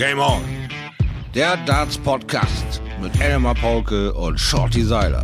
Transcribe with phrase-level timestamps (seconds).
[0.00, 0.40] Game On.
[1.34, 5.22] Der Darts Podcast mit Elmar Paulke und Shorty Seiler.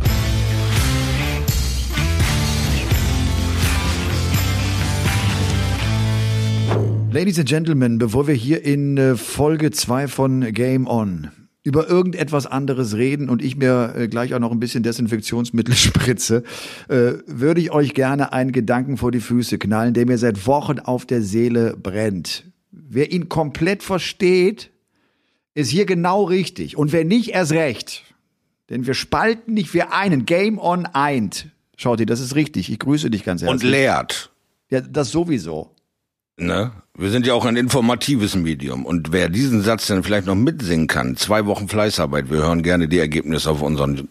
[7.11, 11.31] Ladies and Gentlemen, bevor wir hier in äh, Folge 2 von Game On
[11.63, 16.43] über irgendetwas anderes reden und ich mir äh, gleich auch noch ein bisschen Desinfektionsmittel spritze,
[16.87, 20.77] äh, würde ich euch gerne einen Gedanken vor die Füße knallen, der mir seit Wochen
[20.77, 22.46] auf der Seele brennt.
[22.89, 24.71] Wer ihn komplett versteht,
[25.53, 26.77] ist hier genau richtig.
[26.77, 28.03] Und wer nicht, erst recht.
[28.69, 30.25] Denn wir spalten nicht, wir einen.
[30.25, 31.49] Game on eint.
[31.77, 32.71] Schaut ihr, das ist richtig.
[32.71, 33.63] Ich grüße dich ganz herzlich.
[33.63, 34.31] Und lehrt.
[34.69, 35.71] Ja, das sowieso.
[36.37, 36.71] Ne?
[36.95, 38.85] Wir sind ja auch ein informatives Medium.
[38.85, 42.87] Und wer diesen Satz dann vielleicht noch mitsingen kann, zwei Wochen Fleißarbeit, wir hören gerne
[42.87, 44.09] die Ergebnisse auf unseren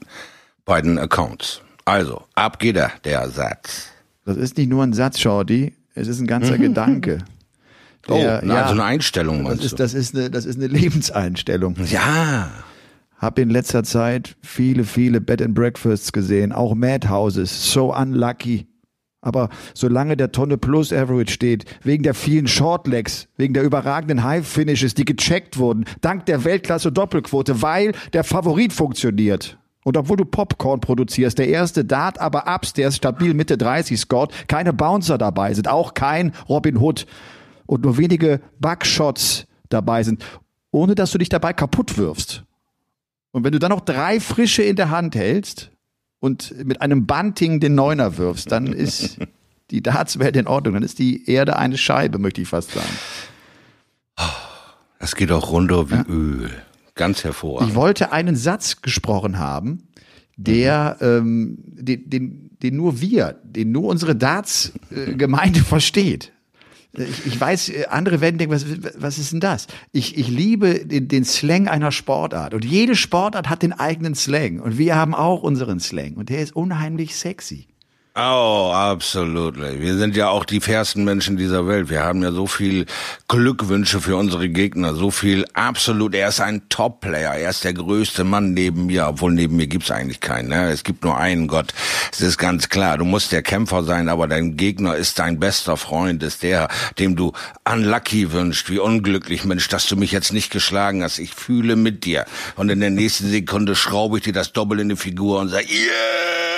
[0.65, 1.61] beiden Accounts.
[1.85, 3.89] Also, ab geht er, der Satz.
[4.25, 5.75] Das ist nicht nur ein Satz, Shorty.
[5.95, 7.19] Es ist ein ganzer Gedanke.
[8.09, 9.77] Der, oh, na, also eine Einstellung das meinst ist, du?
[9.77, 11.77] das ist eine, das ist eine Lebenseinstellung.
[11.91, 12.51] Ja.
[13.19, 18.67] Hab in letzter Zeit viele, viele Bed and Breakfasts gesehen, auch Madhouses, so unlucky.
[19.23, 24.47] Aber solange der Tonne Plus Average steht, wegen der vielen Shortlegs, wegen der überragenden High
[24.47, 29.59] Finishes, die gecheckt wurden, dank der Weltklasse Doppelquote, weil der Favorit funktioniert.
[29.83, 34.73] Und obwohl du Popcorn produzierst, der erste Dart aber upstairs stabil Mitte 30 scored, keine
[34.73, 37.07] Bouncer dabei sind, auch kein Robin Hood
[37.67, 40.25] und nur wenige Buckshots dabei sind,
[40.71, 42.45] ohne dass du dich dabei kaputt wirfst.
[43.33, 45.71] Und wenn du dann noch drei frische in der Hand hältst
[46.21, 49.19] und mit einem Bunting den Neuner wirfst, dann ist
[49.71, 50.75] die Dartswelt in Ordnung.
[50.75, 52.89] Dann ist die Erde eine Scheibe, möchte ich fast sagen.
[54.99, 56.51] Das geht auch runter wie Öl.
[56.95, 57.71] Ganz hervorragend.
[57.71, 59.89] Ich wollte einen Satz gesprochen haben,
[60.37, 66.33] der, ähm, den, den, den nur wir, den nur unsere Darts-Gemeinde versteht.
[66.99, 68.65] Ich, ich weiß, äh, andere werden denken, was,
[68.99, 69.67] was ist denn das?
[69.93, 72.55] Ich, ich liebe den, den Slang einer Sportart.
[72.55, 74.61] Und jede Sportart hat den eigenen Slang.
[74.61, 76.15] Und wir haben auch unseren Slang.
[76.15, 77.69] Und der ist unheimlich sexy.
[78.19, 79.61] Oh, absolut.
[79.61, 81.91] Wir sind ja auch die fairsten Menschen dieser Welt.
[81.91, 82.87] Wir haben ja so viel
[83.29, 86.15] Glückwünsche für unsere Gegner, so viel absolut.
[86.15, 89.91] Er ist ein Top-Player, er ist der größte Mann neben mir, obwohl neben mir gibt's
[89.91, 90.49] eigentlich keinen.
[90.49, 90.71] Ne?
[90.71, 91.75] Es gibt nur einen Gott.
[92.11, 95.77] Es ist ganz klar, du musst der Kämpfer sein, aber dein Gegner ist dein bester
[95.77, 97.33] Freund, ist der, dem du
[97.71, 101.19] unlucky wünscht, wie unglücklich, Mensch, dass du mich jetzt nicht geschlagen hast.
[101.19, 102.25] Ich fühle mit dir.
[102.57, 105.67] Und in der nächsten Sekunde schraube ich dir das Doppel in die Figur und sage,
[105.69, 106.56] yeah!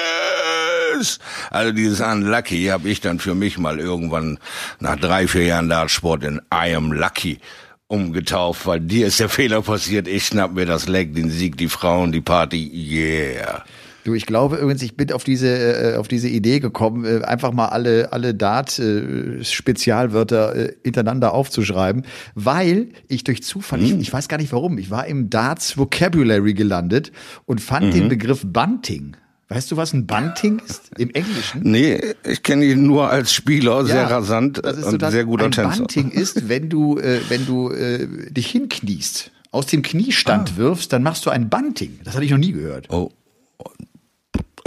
[0.99, 1.19] Yes!
[1.51, 4.39] Also dieses Unlucky habe ich dann für mich mal irgendwann
[4.81, 7.39] nach drei, vier Jahren Dartsport in I am lucky
[7.87, 11.69] umgetauft, weil dir ist der Fehler passiert, ich schnapp mir das Leck, den Sieg, die
[11.69, 13.65] Frauen, die Party, yeah.
[14.05, 17.53] Du, ich glaube übrigens, ich bin auf diese äh, auf diese Idee gekommen, äh, einfach
[17.53, 22.05] mal alle alle Dart äh, Spezialwörter äh, hintereinander aufzuschreiben,
[22.35, 26.55] weil ich durch Zufall, ich, ich weiß gar nicht warum, ich war im Darts Vocabulary
[26.55, 27.13] gelandet
[27.45, 29.17] und fand den Begriff Bunting.
[29.49, 31.63] Weißt du, was ein Bunting ist im Englischen?
[31.63, 35.53] Nee, ich kenne ihn nur als Spieler, sehr rasant ist und so sehr guter ein
[35.53, 35.79] Tänzer.
[35.79, 41.03] Bunting ist, wenn du äh, wenn du äh, dich hinkniest, aus dem Kniestand wirfst, dann
[41.03, 41.99] machst du ein Bunting.
[42.05, 42.91] Das hatte ich noch nie gehört.
[42.91, 43.11] Oh.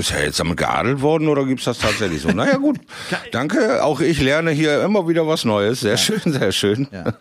[0.01, 2.29] Ist er jetzt damit geadelt worden oder gibt's das tatsächlich so?
[2.29, 2.79] Naja, gut.
[3.31, 3.83] Danke.
[3.83, 5.81] Auch ich lerne hier immer wieder was Neues.
[5.81, 6.87] Sehr schön, sehr schön.
[6.91, 7.13] Ja.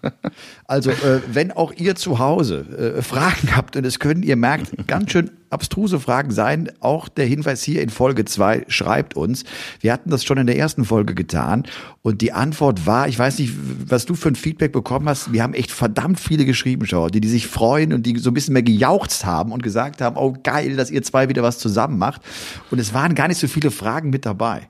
[0.66, 4.86] Also, äh, wenn auch ihr zu Hause äh, Fragen habt, und es können, ihr merkt,
[4.86, 9.44] ganz schön abstruse Fragen sein, auch der Hinweis hier in Folge zwei schreibt uns.
[9.80, 11.64] Wir hatten das schon in der ersten Folge getan
[12.02, 13.52] und die Antwort war, ich weiß nicht,
[13.86, 17.20] was du für ein Feedback bekommen hast, wir haben echt verdammt viele geschrieben, schau, die,
[17.20, 20.36] die sich freuen und die so ein bisschen mehr gejauchzt haben und gesagt haben, oh
[20.42, 22.22] geil, dass ihr zwei wieder was zusammen macht.
[22.70, 24.68] Und es waren gar nicht so viele Fragen mit dabei.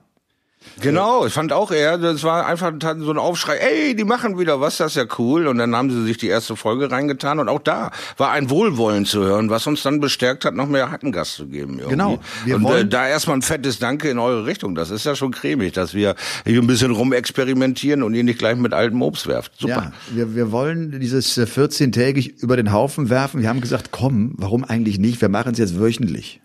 [0.79, 4.61] Genau, ich fand auch eher, das war einfach so ein Aufschrei, ey, die machen wieder
[4.61, 5.47] was, das ist ja cool.
[5.47, 9.05] Und dann haben sie sich die erste Folge reingetan und auch da war ein Wohlwollen
[9.07, 11.73] zu hören, was uns dann bestärkt hat, noch mehr Hackengast zu geben.
[11.79, 11.89] Irgendwie.
[11.89, 14.75] Genau, wir und äh, wollen- da erstmal ein fettes Danke in eure Richtung.
[14.75, 16.13] Das ist ja schon cremig, dass wir
[16.45, 19.53] hier ein bisschen rumexperimentieren und ihr nicht gleich mit altem Obst werft.
[19.59, 19.91] Super.
[20.11, 23.41] Ja, wir, wir wollen dieses äh, 14-tägig über den Haufen werfen.
[23.41, 25.21] Wir haben gesagt, komm, warum eigentlich nicht?
[25.21, 26.39] Wir machen es jetzt wöchentlich.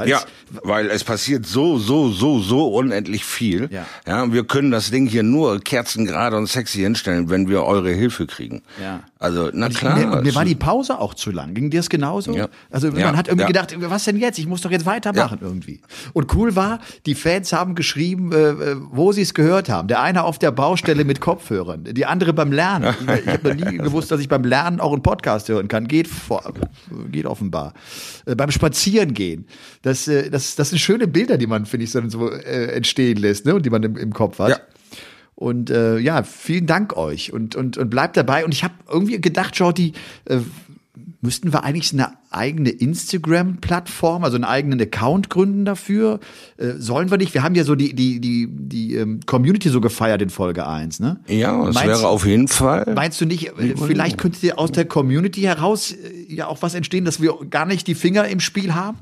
[0.00, 0.22] Weil's- Ja,
[0.62, 3.68] weil es passiert so, so, so, so unendlich viel.
[3.70, 3.86] Ja.
[4.06, 8.26] ja, wir können das Ding hier nur kerzengerade und sexy hinstellen, wenn wir eure Hilfe
[8.26, 8.62] kriegen.
[8.80, 9.00] Ja.
[9.22, 9.98] Also, na Und klar.
[9.98, 11.52] Mir, und mir es- war die Pause auch zu lang.
[11.52, 12.34] Ging dir das genauso?
[12.34, 12.48] Ja.
[12.70, 13.08] Also Ja.
[13.08, 13.62] man hat irgendwie Ja.
[13.62, 14.38] gedacht, was denn jetzt?
[14.38, 15.82] Ich muss doch jetzt weitermachen irgendwie.
[16.14, 19.88] Und cool war, die Fans haben geschrieben, äh, wo sie es gehört haben.
[19.88, 22.94] Der eine auf der Baustelle mit Kopfhörern, die andere beim Lernen.
[22.98, 25.86] Ich, ich habe noch nie gewusst, dass ich beim Lernen auch einen Podcast hören kann.
[25.86, 26.42] Geht vor,
[27.12, 27.74] geht offenbar.
[28.24, 29.46] Äh, beim Spazierengehen.
[29.82, 33.18] Das, äh, das, das sind schöne Bilder, die man, finde ich, so, so äh, entstehen
[33.18, 33.54] lässt ne?
[33.54, 34.62] und die man im, im Kopf hat.
[35.40, 38.44] Und äh, ja, vielen Dank euch und, und, und bleibt dabei.
[38.44, 39.94] Und ich habe irgendwie gedacht, Jordi,
[40.26, 40.40] äh,
[41.22, 46.20] müssten wir eigentlich eine eigene Instagram-Plattform, also einen eigenen Account gründen dafür?
[46.58, 47.32] Äh, sollen wir nicht?
[47.32, 51.00] Wir haben ja so die, die, die, die ähm, Community so gefeiert in Folge 1,
[51.00, 51.20] ne?
[51.26, 52.92] Ja, das Meinst- wäre auf jeden Fall.
[52.94, 57.06] Meinst du nicht, äh, vielleicht könnte aus der Community heraus äh, ja auch was entstehen,
[57.06, 58.98] dass wir gar nicht die Finger im Spiel haben?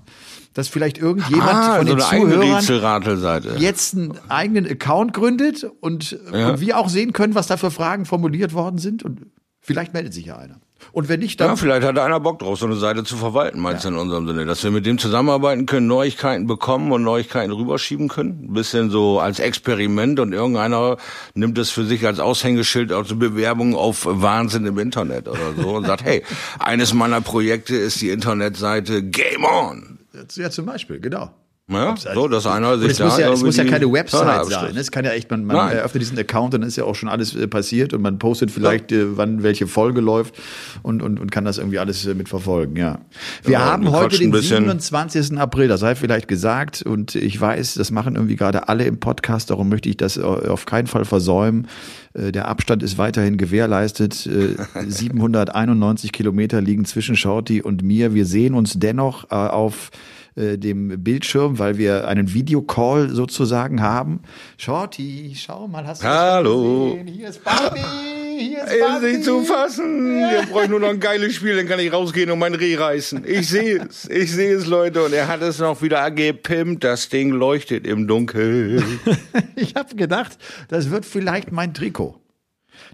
[0.58, 6.18] Dass vielleicht irgendjemand ah, von so den eigene Zuhörern jetzt einen eigenen Account gründet und,
[6.32, 6.48] Ja.
[6.50, 9.04] und wir auch sehen können, was da für Fragen formuliert worden sind.
[9.04, 9.26] Und
[9.60, 10.56] vielleicht meldet sich ja einer.
[10.90, 13.16] Und wenn nicht, Ja, dann vielleicht hat da einer Bock drauf, so eine Seite zu
[13.16, 17.04] verwalten, meinst du in unserem Sinne, dass wir mit dem zusammenarbeiten können, Neuigkeiten bekommen und
[17.04, 20.96] Neuigkeiten rüberschieben können, ein bisschen so als Experiment und irgendeiner
[21.34, 25.86] nimmt es für sich als Aushängeschild als Bewerbung auf Wahnsinn im Internet oder so und
[25.86, 26.24] sagt, hey,
[26.58, 29.97] eines meiner Projekte ist die Internetseite Game On.
[30.36, 31.34] Ja zum Beispiel, genau.
[31.70, 34.72] Ja, so, dass einer sich es da muss ja, es muss ja keine Website sein.
[34.72, 34.80] ne?
[34.80, 35.76] Es kann ja echt, man, man Nein.
[35.76, 38.90] eröffnet diesen Account, dann ist ja auch schon alles äh, passiert und man postet vielleicht,
[38.90, 40.34] äh, wann welche Folge läuft
[40.82, 43.00] und, und, und kann das irgendwie alles äh, mitverfolgen, ja.
[43.42, 44.64] Wir Ja, haben heute den ein bisschen.
[44.64, 45.38] 27.
[45.38, 49.50] April, das sei vielleicht gesagt und ich weiß, das machen irgendwie gerade alle im Podcast,
[49.50, 51.68] darum möchte ich das äh, auf keinen Fall versäumen.
[52.14, 54.26] Äh, Der Abstand ist weiterhin gewährleistet.
[54.26, 54.54] Äh,
[54.86, 58.14] 791 Kilometer liegen zwischen Shorty und mir.
[58.14, 59.90] Wir sehen uns dennoch äh, auf
[60.38, 64.20] äh, dem Bildschirm, weil wir einen Videocall sozusagen haben.
[64.56, 66.90] Shorty, schau mal, hast du Hallo.
[66.92, 67.06] gesehen?
[67.08, 67.80] Hier ist Bambi,
[68.38, 69.06] hier ist Ist Bambi.
[69.12, 70.20] nicht zu fassen.
[70.20, 72.76] Jetzt brauche ich nur noch ein geiles Spiel, dann kann ich rausgehen und mein Reh
[72.76, 73.24] reißen.
[73.26, 74.08] Ich sehe es.
[74.08, 75.02] Ich sehe es, Leute.
[75.04, 76.84] Und er hat es noch wieder gepimpt.
[76.84, 78.82] Das Ding leuchtet im Dunkeln.
[79.56, 80.38] Ich habe gedacht,
[80.68, 82.14] das wird vielleicht mein Trikot.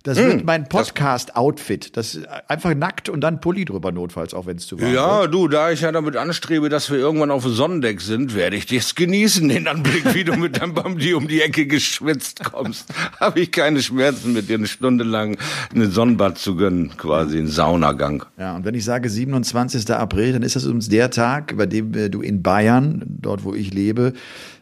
[0.04, 1.96] Das wird mein Podcast-Outfit.
[1.96, 4.94] Das ist einfach nackt und dann Pulli drüber notfalls, auch wenn es zu warm wird.
[4.94, 8.54] Ja, du, da ich ja damit anstrebe, dass wir irgendwann auf dem Sonnendeck sind, werde
[8.56, 12.92] ich dich genießen, den Anblick, wie du mit deinem Bambi um die Ecke geschwitzt kommst.
[13.18, 15.38] Habe ich keine Schmerzen, mit dir eine Stunde lang
[15.74, 18.26] einen Sonnenbad zu gönnen, quasi einen Saunagang.
[18.36, 19.90] Ja, und wenn ich sage 27.
[19.90, 23.54] April, dann ist das uns der Tag, bei dem äh, du in Bayern, dort wo
[23.54, 24.12] ich lebe,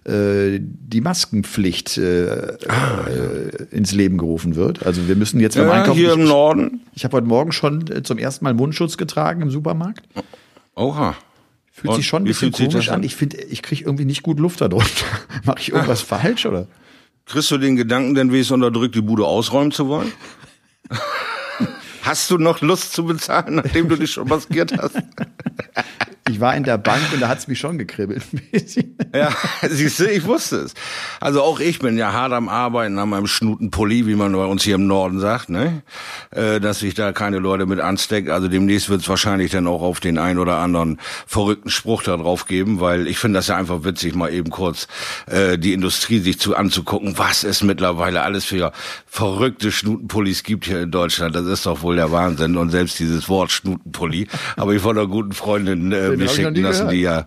[0.05, 2.25] äh, die Maskenpflicht äh,
[2.57, 4.85] äh, ins Leben gerufen wird.
[4.85, 5.99] Also wir müssen jetzt beim Ja, Einkaufen.
[5.99, 6.81] hier im ich Norden.
[6.95, 10.03] ich habe heute Morgen schon äh, zum ersten Mal Mundschutz getragen im Supermarkt.
[10.75, 11.15] Oha.
[11.71, 12.97] Fühlt Und sich schon ein bisschen komisch an.
[12.97, 13.03] an?
[13.03, 14.87] Ich finde, ich kriege irgendwie nicht gut Luft darunter.
[15.45, 16.67] Mache ich irgendwas falsch oder?
[17.25, 20.13] Kriegst du den Gedanken denn, wie es unterdrückt, die Bude ausräumen zu wollen?
[22.03, 24.97] Hast du noch Lust zu bezahlen, nachdem du dich schon maskiert hast?
[26.29, 28.23] Ich war in der Bank und da hat's mich schon gekribbelt.
[29.15, 29.31] Ja,
[29.69, 30.75] siehst du, ich wusste es.
[31.21, 34.63] Also auch ich bin ja hart am Arbeiten an meinem Schnutenpulli, wie man bei uns
[34.63, 35.83] hier im Norden sagt, ne?
[36.31, 38.31] Äh, dass sich da keine Leute mit ansteckt.
[38.31, 42.17] Also demnächst wird es wahrscheinlich dann auch auf den ein oder anderen verrückten Spruch da
[42.17, 44.87] drauf geben, weil ich finde das ja einfach witzig, mal eben kurz
[45.27, 48.73] äh, die Industrie sich zu anzugucken, was es mittlerweile alles für
[49.07, 51.35] verrückte Schnutenpullis gibt hier in Deutschland.
[51.35, 52.57] Das ist doch wohl der Wahnsinn.
[52.57, 56.89] Und selbst dieses Wort Schnutenpulli habe ich von einer guten Freundin äh, mir schicken lassen,
[56.89, 56.93] gehört.
[56.93, 57.27] die ja,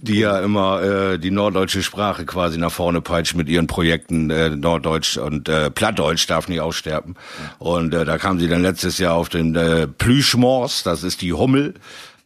[0.00, 4.50] die ja immer äh, die norddeutsche Sprache quasi nach vorne peitscht mit ihren Projekten äh,
[4.50, 7.14] Norddeutsch und äh, Plattdeutsch darf nicht aussterben.
[7.58, 11.32] Und äh, da kam sie dann letztes Jahr auf den äh, Plüschmors, das ist die
[11.32, 11.74] Hummel.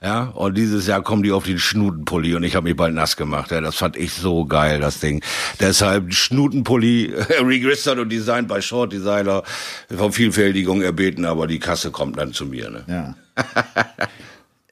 [0.02, 3.18] Ja, und dieses Jahr kommen die auf den Schnutenpulli und ich habe mich bald nass
[3.18, 3.50] gemacht.
[3.50, 5.22] Ja, das fand ich so geil, das Ding.
[5.60, 7.12] Deshalb Schnutenpulli,
[7.42, 9.42] registert und designt bei Short Designer,
[9.94, 12.70] von Vielfältigung erbeten, aber die Kasse kommt dann zu mir.
[12.70, 12.84] Ne?
[12.88, 13.14] Ja.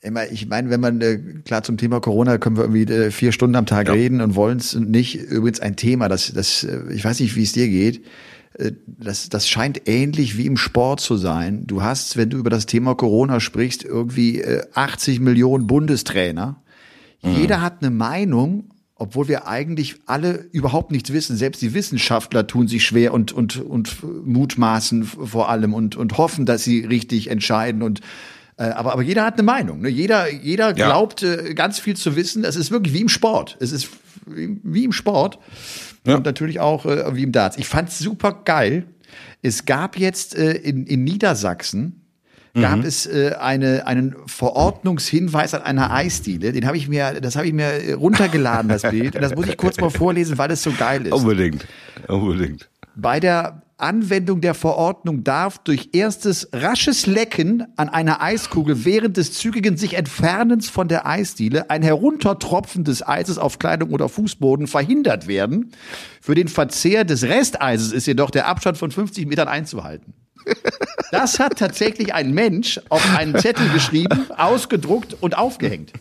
[0.00, 3.32] Immer, ich meine, wenn man, äh, klar zum Thema Corona können wir irgendwie äh, vier
[3.32, 3.94] Stunden am Tag Ja.
[3.94, 5.16] reden und wollen es nicht.
[5.16, 8.02] Übrigens ein Thema, das, das, äh, ich weiß nicht, wie es dir geht.
[8.58, 11.66] Äh, Das, das scheint ähnlich wie im Sport zu sein.
[11.66, 16.62] Du hast, wenn du über das Thema Corona sprichst, irgendwie äh, 80 Millionen Bundestrainer.
[17.20, 21.36] Jeder hat eine Meinung, obwohl wir eigentlich alle überhaupt nichts wissen.
[21.36, 26.46] Selbst die Wissenschaftler tun sich schwer und, und, und mutmaßen vor allem und, und hoffen,
[26.46, 28.00] dass sie richtig entscheiden und
[28.56, 29.80] äh, aber, aber jeder hat eine Meinung.
[29.82, 29.88] Ne?
[29.88, 30.86] Jeder, jeder Ja.
[30.86, 32.42] glaubt, äh, ganz viel zu wissen.
[32.44, 33.56] Es ist wirklich wie im Sport.
[33.60, 33.88] Es ist
[34.26, 35.38] wie im Sport.
[36.06, 36.16] Ja.
[36.16, 37.56] Und natürlich auch äh, wie im Darts.
[37.58, 38.86] Ich fand's super geil.
[39.42, 42.02] Es gab jetzt äh, in, in Niedersachsen
[42.60, 46.52] gab es äh, eine, einen Verordnungshinweis an einer Eisdiele.
[46.52, 49.14] Den habe ich mir, das habe ich mir runtergeladen, das Bild.
[49.14, 51.12] Und das muss ich kurz mal vorlesen, weil es so geil ist.
[51.12, 51.66] Unbedingt,
[52.08, 52.68] unbedingt.
[52.96, 59.32] Bei der Anwendung der Verordnung darf durch erstes rasches Lecken an einer Eiskugel während des
[59.34, 65.28] zügigen sich Entfernens von der Eisdiele ein Heruntertropfen des Eises auf Kleidung oder Fußboden verhindert
[65.28, 65.70] werden.
[66.20, 70.12] Für den Verzehr des Resteises ist jedoch der Abstand von 50 Metern einzuhalten.
[71.10, 75.92] Das hat tatsächlich ein Mensch auf einen Zettel geschrieben, ausgedruckt und aufgehängt.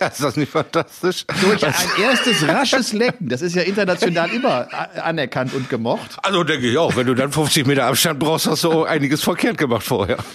[0.00, 1.24] Ist das nicht fantastisch?
[1.40, 4.68] Durch ein erstes rasches Lecken, das ist ja international immer
[5.02, 6.16] anerkannt und gemocht.
[6.22, 9.58] Also denke ich auch, wenn du dann 50 Meter Abstand brauchst, hast du einiges verkehrt
[9.58, 10.18] gemacht vorher.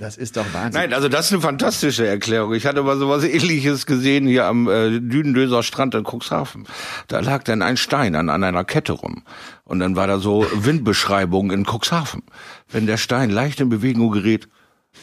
[0.00, 0.80] Das ist doch Wahnsinn.
[0.80, 2.54] Nein, also das ist eine fantastische Erklärung.
[2.54, 6.68] Ich hatte mal sowas ähnliches gesehen hier am äh, Dünendöser Strand in Cuxhaven.
[7.08, 9.24] Da lag dann ein Stein an, an einer Kette rum.
[9.64, 12.22] Und dann war da so Windbeschreibung in Cuxhaven.
[12.68, 14.48] Wenn der Stein leicht in Bewegung gerät,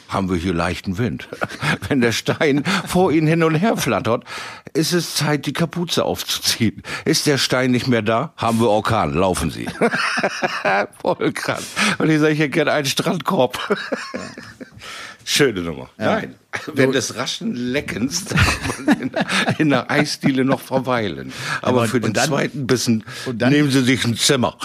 [0.10, 1.28] haben wir hier leichten Wind.
[1.90, 4.24] Wenn der Stein vor ihnen hin und her flattert,
[4.74, 6.84] ist es Zeit, die Kapuze aufzuziehen.
[7.06, 9.68] Ist der Stein nicht mehr da, haben wir Orkan, laufen Sie.
[11.02, 11.66] Voll krass.
[11.98, 13.58] Und ich sage, ich hätte gerne einen Strandkorb.
[15.28, 15.90] Schöne Nummer.
[15.98, 16.18] Ja.
[16.18, 16.36] Nein,
[16.76, 19.12] wenn des raschen Leckens darf man in,
[19.58, 21.34] in der Eisdiele noch verweilen.
[21.64, 23.04] Aber, Aber für den dann, zweiten Bissen
[23.34, 24.56] dann, nehmen Sie sich ein Zimmer.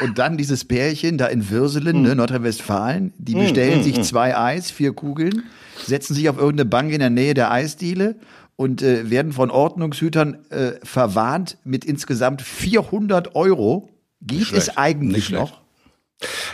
[0.00, 2.16] Und dann dieses Pärchen da in Würselen, ne, hm.
[2.16, 5.44] Nordrhein-Westfalen, die hm, bestellen mm, sich mm, zwei Eis, vier Kugeln,
[5.84, 8.16] setzen sich auf irgendeine Bank in der Nähe der Eisdiele
[8.56, 13.90] und äh, werden von Ordnungshütern äh, verwarnt mit insgesamt 400 Euro.
[14.22, 15.65] Geht es eigentlich noch?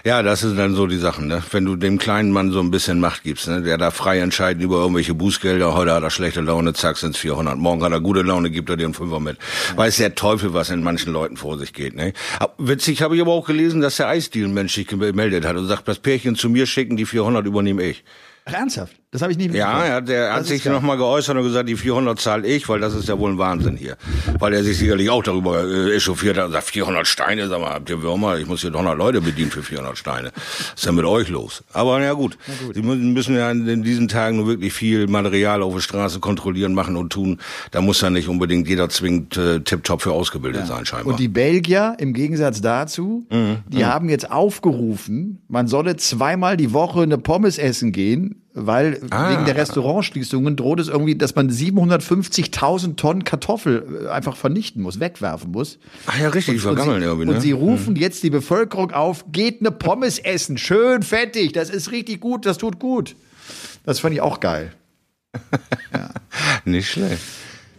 [0.04, 1.42] Ja, das sind dann so die Sachen, ne?
[1.52, 3.62] Wenn du dem kleinen Mann so ein bisschen Macht gibst, ne?
[3.62, 7.57] Der da frei entscheiden über irgendwelche Bußgelder, heute hat er schlechte Laune, zack, sind's 400.
[7.57, 9.38] Morgen hat er gute Laune, gibt er dir einen Fünfer mit.
[9.76, 12.12] Weiß der Teufel, was in manchen Leuten vor sich geht, ne?
[12.59, 15.87] Witzig habe ich aber auch gelesen, dass der Eisdeal Mensch sich gemeldet hat und sagt,
[15.87, 18.02] das Pärchen zu mir schicken, die 400 übernehme ich.
[18.47, 19.01] Ach, ernsthaft?
[19.12, 22.19] Das habe ich nie Ja, ja, der hat sich nochmal geäußert und gesagt, die 400
[22.19, 23.99] zahle ich, weil das ist ja wohl ein Wahnsinn hier.
[24.38, 27.75] Weil er sich sicherlich auch darüber äh, echauffiert hat und sagt, 400 Steine, sag mal,
[27.75, 28.38] habt ihr Würmer?
[28.38, 30.33] Ich muss hier 100 Leute bedienen für 400 Steine.
[30.35, 31.62] Was ist denn mit euch los?
[31.75, 32.75] Aber na gut, na gut.
[32.75, 36.97] die müssen ja in diesen Tagen nur wirklich viel Material auf der Straße kontrollieren, machen
[36.97, 37.38] und tun.
[37.71, 40.66] Da muss ja nicht unbedingt jeder zwingend äh, tiptop für ausgebildet ja.
[40.66, 41.12] sein, scheinbar.
[41.12, 43.59] Und die Belgier, im Gegensatz dazu, mhm.
[43.69, 43.87] die mhm.
[43.87, 49.30] haben jetzt aufgerufen, man solle zweimal die Woche eine Pommes essen gehen, weil ah.
[49.30, 55.00] wegen der Restaurantschließungen droht es irgendwie, dass man 750.000 Tonnen Kartoffel äh, einfach vernichten muss,
[55.00, 55.78] wegwerfen muss.
[56.06, 57.26] Ach ja, richtig, und, vergammeln und sie, irgendwie.
[57.26, 57.35] Ne?
[57.35, 57.97] Und sie rufen hm.
[57.97, 62.59] jetzt die Bevölkerung auf, geht eine Pommes essen, schön fettig, das ist richtig gut, das
[62.59, 63.16] tut gut.
[63.85, 64.73] Das fand ich auch geil.
[65.92, 66.11] ja.
[66.64, 67.23] Nicht schlecht.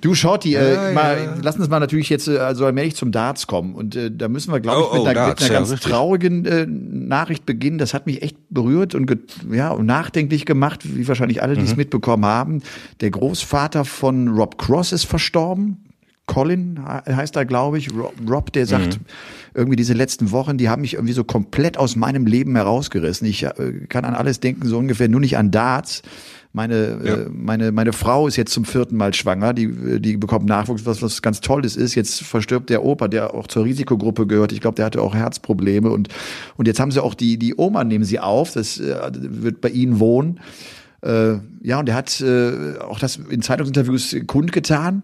[0.03, 1.33] Du Shorty, äh, ja, mal, ja.
[1.41, 3.73] lass uns mal natürlich jetzt äh, also allmählich zum Darts kommen.
[3.73, 5.77] Und äh, da müssen wir, glaube ich, oh, mit, einer, oh, mit einer ganz ja,
[5.77, 7.77] traurigen äh, Nachricht beginnen.
[7.77, 9.09] Das hat mich echt berührt und
[9.49, 11.77] ja, und nachdenklich gemacht, wie wahrscheinlich alle, die es mhm.
[11.77, 12.61] mitbekommen haben.
[12.99, 15.85] Der Großvater von Rob Cross ist verstorben.
[16.25, 17.89] Colin heißt er, glaube ich.
[18.29, 19.05] Rob, der sagt, mhm.
[19.53, 23.25] irgendwie diese letzten Wochen, die haben mich irgendwie so komplett aus meinem Leben herausgerissen.
[23.25, 26.01] Ich äh, kann an alles denken, so ungefähr, nur nicht an Darts.
[26.55, 27.13] Meine, ja.
[27.15, 31.01] äh, meine, meine Frau ist jetzt zum vierten Mal schwanger, die, die bekommt Nachwuchs, was,
[31.01, 31.95] was ganz Tolles ist.
[31.95, 34.51] Jetzt verstirbt der Opa, der auch zur Risikogruppe gehört.
[34.51, 35.89] Ich glaube, der hatte auch Herzprobleme.
[35.89, 36.09] Und,
[36.55, 39.69] und jetzt haben sie auch die, die Oma, nehmen sie auf, das äh, wird bei
[39.69, 40.39] ihnen wohnen.
[41.01, 45.01] Äh, ja, und der hat äh, auch das in Zeitungsinterviews kundgetan.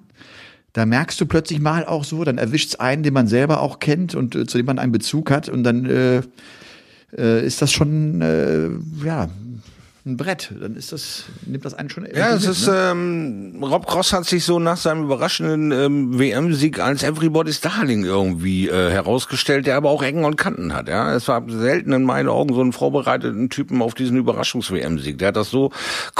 [0.73, 3.79] Da merkst du plötzlich mal auch so, dann erwischt es einen, den man selber auch
[3.79, 5.49] kennt und äh, zu dem man einen Bezug hat.
[5.49, 6.21] Und dann äh,
[7.17, 8.69] äh, ist das schon, äh,
[9.03, 9.29] ja,
[10.05, 12.07] ein Brett, dann ist das, nimmt das einen schon.
[12.15, 12.89] Ja, es ist, ne?
[12.91, 18.69] ähm, Rob Cross hat sich so nach seinem überraschenden ähm, WM-Sieg als Everybody's Darling irgendwie
[18.69, 20.87] äh, herausgestellt, der aber auch Ecken und Kanten hat.
[20.87, 25.17] Ja, es war selten in meinen Augen so einen vorbereiteten Typen auf diesen Überraschungs-WM-Sieg.
[25.17, 25.71] Der hat das so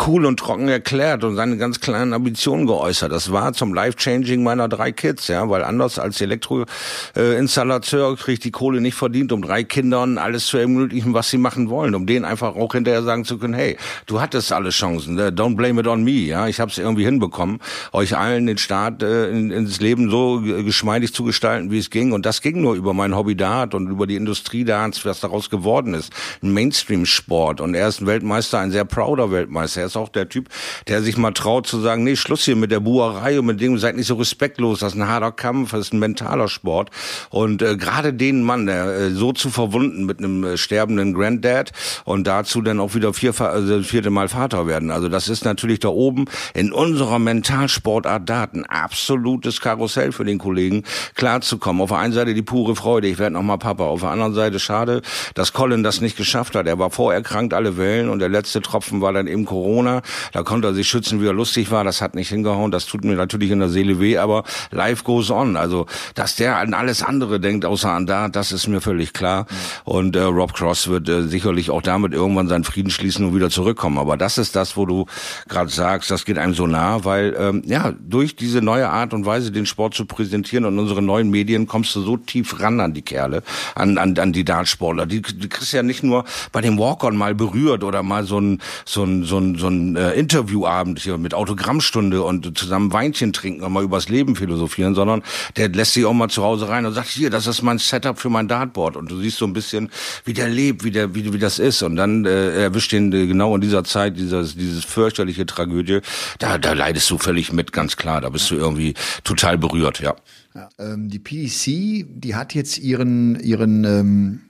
[0.06, 3.14] cool und trocken erklärt und seine ganz kleinen Ambitionen geäußert.
[3.14, 8.52] Das war zum Life-Changing meiner drei Kids, ja, weil anders als Elektroinstallateur äh, kriegt die
[8.52, 12.26] Kohle nicht verdient, um drei Kindern alles zu ermöglichen, was sie machen wollen, um denen
[12.26, 15.32] einfach auch hinterher sagen zu können, hey, hey, du hattest alle Chancen, ne?
[15.32, 17.60] don't blame it on me, ja, ich habe es irgendwie hinbekommen,
[17.92, 22.12] euch allen den Start äh, in, ins Leben so geschmeidig zu gestalten, wie es ging.
[22.12, 25.50] Und das ging nur über mein Hobby Dart und über die Industrie Darts, was daraus
[25.50, 26.12] geworden ist,
[26.42, 27.62] ein Mainstream-Sport.
[27.62, 30.50] Und er ist ein Weltmeister, ein sehr prouder Weltmeister, er ist auch der Typ,
[30.88, 33.78] der sich mal traut zu sagen, nee, Schluss hier mit der Buerei und mit dem,
[33.78, 36.90] seid nicht so respektlos, das ist ein harter Kampf, das ist ein mentaler Sport.
[37.30, 41.72] Und äh, gerade den Mann, der äh, so zu verwunden mit einem äh, sterbenden Granddad
[42.06, 44.92] und dazu dann auch wieder vier also das vierte Mal Vater werden.
[44.92, 50.84] Also das ist natürlich da oben in unserer Mentalsportart Daten absolutes Karussell für den Kollegen,
[51.16, 51.82] klarzukommen.
[51.82, 53.84] Auf der einen Seite die pure Freude, ich werde nochmal Papa.
[53.84, 55.02] Auf der anderen Seite schade,
[55.34, 56.68] dass Colin das nicht geschafft hat.
[56.68, 60.02] Er war vorerkrankt, alle Wellen und der letzte Tropfen war dann eben Corona.
[60.32, 61.84] Da konnte er sich schützen, wie er lustig war.
[61.84, 62.72] Das hat nicht hingehauen.
[62.72, 65.58] Das tut mir natürlich in der Seele weh, aber life goes on.
[65.58, 65.86] Also,
[66.16, 69.46] dass der an alles andere denkt, außer an Dart, das ist mir völlig klar.
[69.84, 73.49] Und äh, Rob Cross wird äh, sicherlich auch damit irgendwann seinen Frieden schließen und wieder
[73.50, 73.98] wieder zurückkommen.
[73.98, 75.06] Aber das ist das, wo du
[75.48, 79.26] gerade sagst, das geht einem so nah, weil ähm, ja durch diese neue Art und
[79.26, 82.94] Weise, den Sport zu präsentieren und unsere neuen Medien, kommst du so tief ran an
[82.94, 83.44] die Kerle,
[83.76, 85.06] an an, an die Dartsportler.
[85.06, 88.62] Die, die kriegst ja nicht nur bei dem Walk-on mal berührt oder mal so ein
[88.86, 93.64] so ein so ein, so ein äh, Interviewabend hier mit Autogrammstunde und zusammen Weinchen trinken
[93.64, 95.24] und mal übers Leben philosophieren, sondern
[95.58, 98.20] der lässt sich auch mal zu Hause rein und sagt hier, das ist mein Setup
[98.20, 99.90] für mein Dartboard und du siehst so ein bisschen,
[100.26, 103.26] wie der lebt, wie der wie, wie das ist und dann äh, erwischt den äh,
[103.40, 106.02] genau in dieser Zeit dieses dieses fürchterliche Tragödie,
[106.40, 110.16] da da leidest du völlig mit, ganz klar, da bist du irgendwie total berührt, ja.
[110.54, 114.42] ja ähm, die PDC, die hat jetzt ihren ihren ähm,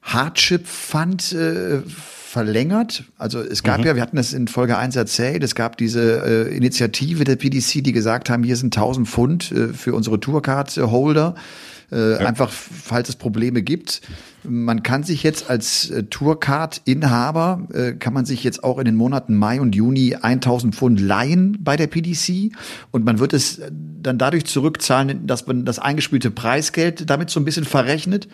[0.00, 3.04] Hardship Fund äh, verlängert.
[3.18, 3.86] Also es gab mhm.
[3.86, 7.84] ja, wir hatten das in Folge 1 erzählt, es gab diese äh, Initiative der PDC,
[7.84, 11.34] die gesagt haben, hier sind 1000 Pfund äh, für unsere Tourcard-Holder.
[11.36, 11.40] Äh,
[11.96, 12.18] ja.
[12.18, 14.00] Einfach, falls es Probleme gibt.
[14.44, 18.94] Man kann sich jetzt als äh, Tourcard-Inhaber, äh, kann man sich jetzt auch in den
[18.94, 22.52] Monaten Mai und Juni 1000 Pfund leihen bei der PDC
[22.90, 23.60] und man wird es
[24.02, 28.28] dann dadurch zurückzahlen, dass man das eingespielte Preisgeld damit so ein bisschen verrechnet.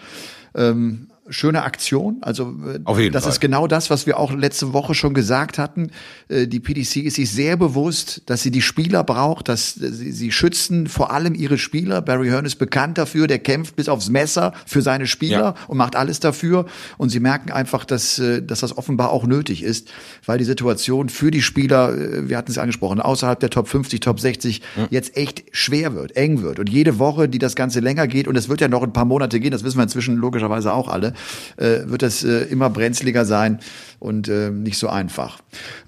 [0.55, 2.19] Ähm, schöne Aktion.
[2.21, 3.33] Also äh, Auf jeden das Fall.
[3.33, 5.91] ist genau das, was wir auch letzte Woche schon gesagt hatten.
[6.29, 10.33] Äh, die PDC ist sich sehr bewusst, dass sie die Spieler braucht, dass sie, sie
[10.33, 12.03] schützen vor allem ihre Spieler.
[12.03, 15.55] Barry Hearn ist bekannt dafür, der kämpft bis aufs Messer für seine Spieler ja.
[15.69, 16.67] und macht alles dafür.
[16.99, 19.91] Und sie merken einfach, dass, äh, dass das offenbar auch nötig ist,
[20.25, 21.95] weil die Situation für die Spieler,
[22.29, 24.89] wir hatten es angesprochen, außerhalb der Top 50, Top 60 ja.
[24.91, 26.59] jetzt echt schwer wird, eng wird.
[26.59, 29.05] Und jede Woche, die das Ganze länger geht, und es wird ja noch ein paar
[29.05, 31.15] Monate gehen, das wissen wir inzwischen logischerweise auch alle,
[31.57, 33.61] äh, wird das äh, immer brenzliger sein
[33.99, 35.39] und äh, nicht so einfach.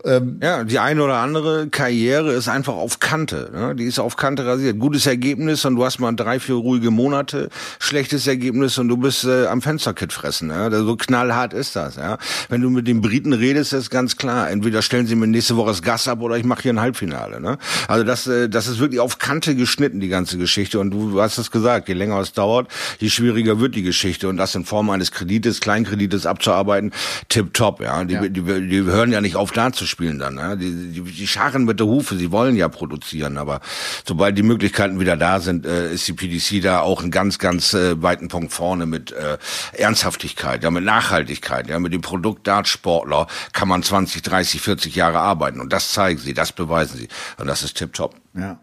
[0.05, 3.51] Ähm, ja, die eine oder andere Karriere ist einfach auf Kante.
[3.53, 3.75] Ne?
[3.75, 4.79] Die ist auf Kante rasiert.
[4.79, 7.51] Gutes Ergebnis und du hast mal drei, vier ruhige Monate.
[7.79, 10.51] Schlechtes Ergebnis und du bist äh, am Fensterkit fressen.
[10.51, 10.71] Ja?
[10.71, 11.97] So knallhart ist das.
[11.97, 12.19] Ja?
[12.49, 14.51] Wenn du mit den Briten redest, ist ganz klar.
[14.51, 17.41] Entweder stellen sie mir nächste Woche das Gas ab oder ich mache hier ein Halbfinale.
[17.41, 17.59] Ne?
[17.89, 20.81] Also das, äh, das ist wirklich auf Kante geschnitten, die ganze Geschichte.
[20.81, 22.69] Und du, du hast es gesagt, je länger es dauert,
[22.99, 24.29] je schwieriger wird die Geschichte.
[24.29, 26.93] Und das in Form eines Kredites, Kleinkredites abzuarbeiten,
[27.29, 27.81] tipptopp.
[27.81, 28.05] Ja?
[28.05, 28.23] Die, ja.
[28.23, 30.35] die, die, die hören ja nicht auf da zu spielen dann.
[30.35, 30.57] Ne?
[30.57, 33.61] Die, die, die scharren mit der Hufe, sie wollen ja produzieren, aber
[34.07, 37.75] sobald die Möglichkeiten wieder da sind, äh, ist die PDC da auch einen ganz, ganz
[37.75, 39.39] äh, weiten Punkt vorne mit äh,
[39.73, 45.19] Ernsthaftigkeit, ja, mit Nachhaltigkeit, ja, mit dem Produkt Dartsportler kann man 20, 30, 40 Jahre
[45.19, 47.09] arbeiten und das zeigen sie, das beweisen sie
[47.39, 48.15] und das ist tipptopp.
[48.35, 48.61] Ja.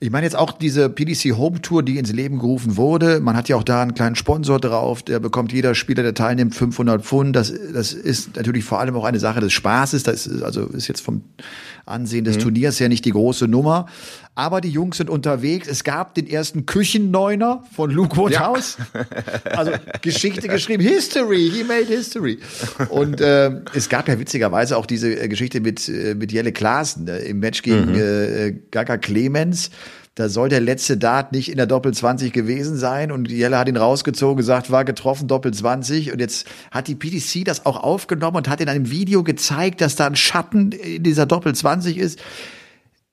[0.00, 3.20] Ich meine jetzt auch diese PDC Home Tour, die ins Leben gerufen wurde.
[3.20, 5.02] Man hat ja auch da einen kleinen Sponsor drauf.
[5.02, 7.36] Der bekommt jeder Spieler, der teilnimmt, 500 Pfund.
[7.36, 10.02] Das, das ist natürlich vor allem auch eine Sache des Spaßes.
[10.02, 11.22] Das ist, also ist jetzt vom
[11.86, 12.40] Ansehen des mhm.
[12.40, 13.86] Turniers her nicht die große Nummer.
[14.40, 15.68] Aber die Jungs sind unterwegs.
[15.68, 18.78] Es gab den ersten Küchenneuner von Luke Woodhouse.
[18.94, 19.04] Ja.
[19.56, 20.82] Also Geschichte geschrieben.
[20.82, 21.50] History.
[21.52, 22.38] He made history.
[22.88, 27.06] Und äh, es gab ja witzigerweise auch diese äh, Geschichte mit, äh, mit Jelle Klaassen
[27.06, 28.00] äh, im Match gegen mhm.
[28.00, 29.70] äh, Gaga Clemens.
[30.14, 33.68] Da soll der letzte Dart nicht in der Doppel 20 gewesen sein und Jelle hat
[33.68, 38.38] ihn rausgezogen, gesagt, war getroffen, Doppel 20 und jetzt hat die PDC das auch aufgenommen
[38.38, 42.18] und hat in einem Video gezeigt, dass da ein Schatten in dieser Doppel 20 ist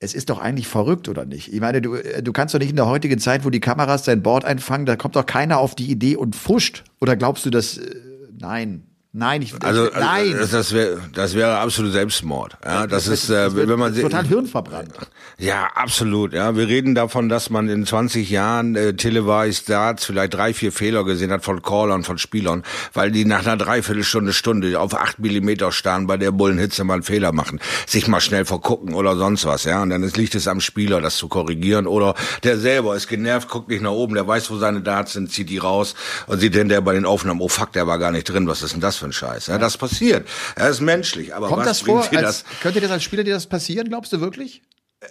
[0.00, 1.52] es ist doch eigentlich verrückt, oder nicht?
[1.52, 4.04] Ich meine, du, äh, du kannst doch nicht in der heutigen Zeit, wo die Kameras
[4.04, 6.84] dein Board einfangen, da kommt doch keiner auf die Idee und fuscht.
[7.00, 7.94] Oder glaubst du, dass, äh,
[8.38, 10.36] nein, Nein, ich also, also nein.
[10.50, 12.58] Das wäre das wäre absolut Selbstmord.
[12.62, 14.92] Ja, das, das ist äh, wenn man total hirnverbrannt.
[15.38, 16.34] Ja, absolut.
[16.34, 20.72] Ja, wir reden davon, dass man in 20 Jahren äh, televised Darts vielleicht drei, vier
[20.72, 25.18] Fehler gesehen hat von Callern, von Spielern, weil die nach einer Dreiviertelstunde, Stunde auf acht
[25.20, 29.46] Millimeter starren bei der Bullenhitze mal einen Fehler machen, sich mal schnell vergucken oder sonst
[29.46, 29.64] was.
[29.64, 33.08] Ja, und dann ist, liegt es am Spieler, das zu korrigieren oder der selber ist
[33.08, 35.94] genervt, guckt nicht nach oben, der weiß, wo seine Darts sind, zieht die raus
[36.26, 38.46] und sieht dann der bei den Aufnahmen, oh fuck, der war gar nicht drin.
[38.46, 39.46] Was ist denn das für ein Scheiß.
[39.48, 40.28] Ja, das passiert.
[40.56, 41.34] Er ist menschlich.
[41.34, 42.00] Aber Kommt was das vor?
[42.00, 42.44] Als, das?
[42.60, 44.62] Könnte das als Spieler dir das passieren, glaubst du wirklich?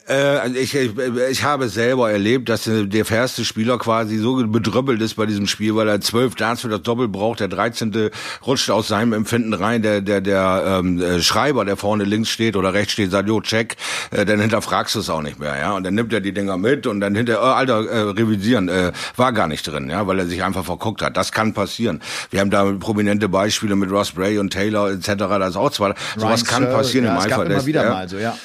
[0.09, 0.91] Äh, ich, ich,
[1.31, 5.77] ich habe selber erlebt, dass der erste Spieler quasi so bedröppelt ist bei diesem Spiel,
[5.77, 8.09] weil er zwölf Darts für das Doppel braucht, der 13.
[8.45, 12.57] rutscht aus seinem Empfinden rein, der der der ähm, äh, Schreiber, der vorne links steht
[12.57, 13.77] oder rechts steht, sagt, jo, check,
[14.11, 16.57] äh, dann hinterfragst du es auch nicht mehr, ja, und dann nimmt er die Dinger
[16.57, 20.19] mit und dann hinter, oh, Alter, äh, revisieren, äh, war gar nicht drin, ja, weil
[20.19, 21.15] er sich einfach verguckt hat.
[21.15, 22.01] Das kann passieren.
[22.29, 25.95] Wir haben da prominente Beispiele mit Ross Bray und Taylor etc., das ist auch zwar,
[26.17, 27.45] sowas kann passieren ja, im Eifer.
[27.45, 27.89] Immer wieder ja.
[27.89, 28.37] mal so, ja.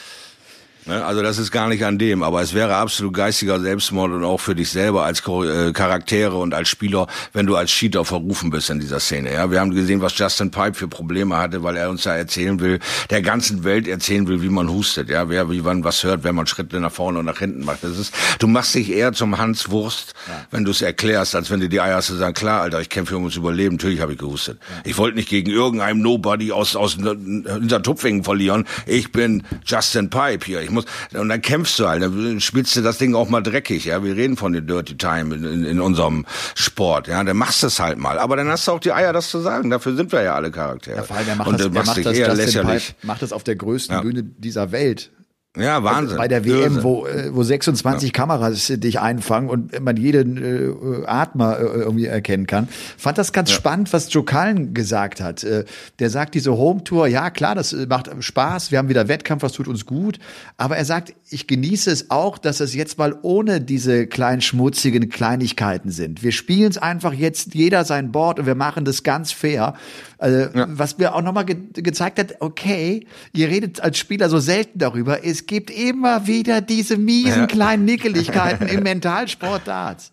[0.87, 1.05] Ne?
[1.05, 4.41] Also das ist gar nicht an dem, aber es wäre absolut geistiger Selbstmord und auch
[4.41, 8.69] für dich selber als äh, Charaktere und als Spieler, wenn du als Cheater verrufen bist
[8.69, 9.33] in dieser Szene.
[9.33, 12.59] Ja, wir haben gesehen, was Justin Pipe für Probleme hatte, weil er uns da erzählen
[12.59, 15.09] will, der ganzen Welt erzählen will, wie man hustet.
[15.09, 17.85] Ja, wer wie man was hört, wenn man Schritte nach vorne und nach hinten macht.
[17.85, 20.47] Das ist, du machst dich eher zum Hans Wurst, ja.
[20.51, 22.89] wenn du es erklärst, als wenn du die Eier hast zu sagen, klar, Alter, ich
[22.89, 23.77] kämpfe um ums Überleben.
[23.77, 24.59] Natürlich habe ich gehustet.
[24.61, 24.83] Ja.
[24.85, 28.67] Ich wollte nicht gegen irgendeinem Nobody aus aus Hintertupfingen verlieren.
[28.87, 30.61] Ich bin Justin Pipe hier.
[30.61, 33.85] Ich muss und dann kämpfst du halt, dann spielst du das Ding auch mal dreckig,
[33.85, 34.03] ja.
[34.03, 37.23] Wir reden von den Dirty Time in, in, in unserem Sport, ja.
[37.23, 38.19] Dann machst du es halt mal.
[38.19, 39.71] Aber dann hast du auch die Eier, das zu sagen.
[39.71, 40.97] Dafür sind wir ja alle Charaktere.
[40.97, 42.87] Ja, vor allem, der macht und das, der macht das, eher lächerlich.
[42.89, 44.03] Pipe macht das auf der größten ja.
[44.03, 45.11] Bühne dieser Welt.
[45.55, 46.17] Ja, Wahnsinn.
[46.17, 48.13] Bei der WM, wo, äh, wo 26 ja.
[48.13, 52.69] Kameras dich einfangen und man jeden äh, Atmer äh, irgendwie erkennen kann.
[52.97, 53.57] Fand das ganz ja.
[53.57, 55.45] spannend, was Joe Cullen gesagt hat.
[55.45, 55.67] Äh,
[55.99, 59.53] der sagt, diese Home-Tour, ja klar, das äh, macht Spaß, wir haben wieder Wettkampf, das
[59.53, 60.19] tut uns gut.
[60.57, 65.11] Aber er sagt, ich genieße es auch, dass es jetzt mal ohne diese kleinen schmutzigen
[65.11, 66.23] Kleinigkeiten sind.
[66.23, 69.75] Wir spielen es einfach jetzt jeder sein Board und wir machen das ganz fair.
[70.23, 70.67] Also, ja.
[70.69, 75.25] was mir auch nochmal ge gezeigt hat, okay, ihr redet als Spieler so selten darüber,
[75.25, 77.47] es gibt immer wieder diese miesen ja.
[77.49, 80.13] kleinen Nickeligkeiten im Mentalsport Darts.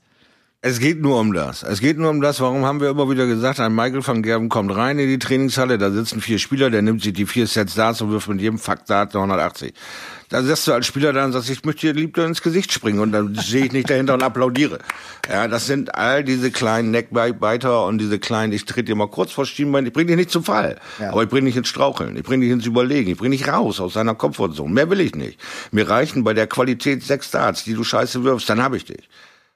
[0.62, 1.62] Es geht nur um das.
[1.62, 2.42] Es geht nur um das.
[2.42, 5.78] Warum haben wir immer wieder gesagt, ein Michael van Gerben kommt rein in die Trainingshalle,
[5.78, 8.58] da sitzen vier Spieler, der nimmt sich die vier Sets Darts und wirft mit jedem
[8.58, 9.74] Fakt Dart 180.
[10.30, 13.00] Da setzt du als Spieler da und sagst, ich möchte dir lieb ins Gesicht springen
[13.00, 14.78] und dann sehe ich nicht dahinter und applaudiere.
[15.28, 19.32] Ja, das sind all diese kleinen Neckbiter und diese kleinen, ich trete dir mal kurz
[19.32, 21.12] vor Schienbein, ich bringe dich nicht zum Fall, ja.
[21.12, 23.80] aber ich bringe dich ins Straucheln, ich bringe dich ins Überlegen, ich bringe dich raus
[23.80, 24.72] aus deiner Komfortzone.
[24.72, 25.40] Mehr will ich nicht.
[25.72, 29.10] Mir reichen bei der Qualität sechs Darts, die du scheiße wirfst, dann habe ich dich.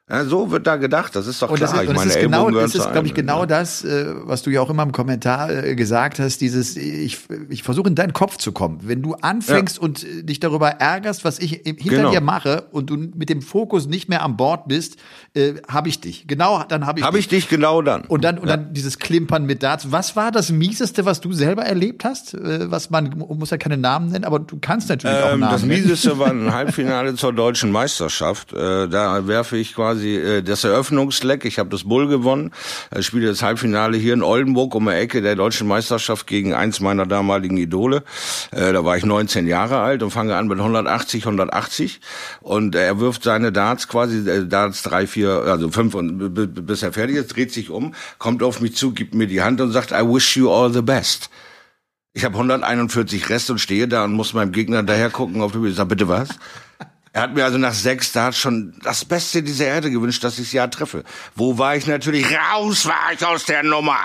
[0.10, 1.70] Ja, so wird da gedacht, das ist doch und klar.
[1.70, 3.46] Das ist, ich meine, das ist genau, das ist, glaube ich, genau ja.
[3.46, 7.64] das, äh, was du ja auch immer im Kommentar äh, gesagt hast, dieses, ich, ich
[7.64, 8.82] versuche in deinen Kopf zu kommen.
[8.84, 9.82] Wenn du anfängst ja.
[9.82, 12.12] und dich darüber ärgerst, was ich hinter genau.
[12.12, 14.98] dir mache und du mit dem Fokus nicht mehr an Bord bist,
[15.36, 16.28] äh, habe ich dich.
[16.28, 17.18] Genau, dann habe ich hab dich.
[17.18, 18.02] Habe ich dich genau dann.
[18.02, 19.94] Und dann, und dann dieses Klimpern mit Darts.
[19.94, 22.34] Was war das Mieseste, was du selber erlebt hast?
[22.34, 25.52] Äh, was man, muss ja keine Namen nennen, aber du kannst natürlich ähm, auch Namen
[25.54, 28.52] Das Mieseste war ein Halbfinale zur deutschen Meisterschaft.
[28.52, 31.46] Äh, da werfe ich quasi äh, das Eröffnungsleck.
[31.46, 32.52] Ich habe das Bull gewonnen.
[32.98, 36.80] Ich spiele das Halbfinale hier in Oldenburg um die Ecke der deutschen Meisterschaft gegen eins
[36.80, 38.04] meiner damaligen Idole.
[38.52, 42.02] Äh, da war ich 19 Jahre alt und fange an mit 180, 180
[42.42, 46.94] und er wirft seine Darts quasi äh, Darts drei, vier, also fünf und bis er
[46.94, 49.92] fertig ist, dreht sich um, kommt auf mich zu, gibt mir die Hand und sagt,
[49.92, 51.30] I wish you all the best.
[52.16, 55.58] Ich habe 141 Rest und stehe da und muss meinem Gegner daher gucken auf die
[55.58, 55.74] Bühne.
[55.74, 56.30] Sag bitte was?
[57.16, 60.46] Er hat mir also nach sechs Starts schon das Beste dieser Erde gewünscht, dass ich
[60.46, 61.04] das Jahr treffe.
[61.36, 62.26] Wo war ich natürlich?
[62.26, 64.00] Raus war ich aus der Nummer.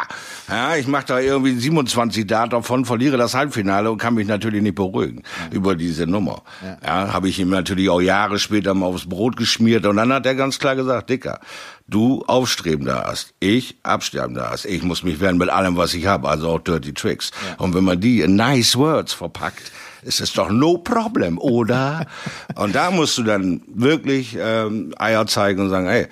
[0.47, 4.61] Ja, ich mache da irgendwie 27 Dart davon, verliere das Halbfinale und kann mich natürlich
[4.61, 5.57] nicht beruhigen ja.
[5.57, 6.43] über diese Nummer.
[6.63, 10.13] Ja, ja habe ich ihm natürlich auch Jahre später mal aufs Brot geschmiert und dann
[10.13, 11.41] hat er ganz klar gesagt, Dicker,
[11.87, 14.67] du aufstrebender hast, ich absterbender hast.
[14.67, 17.31] Ich muss mich wehren mit allem, was ich habe, also auch Dirty Tricks.
[17.47, 17.65] Ja.
[17.65, 22.07] Und wenn man die in nice words verpackt, ist es doch no problem, oder?
[22.55, 26.07] und da musst du dann wirklich ähm, Eier zeigen und sagen, hey,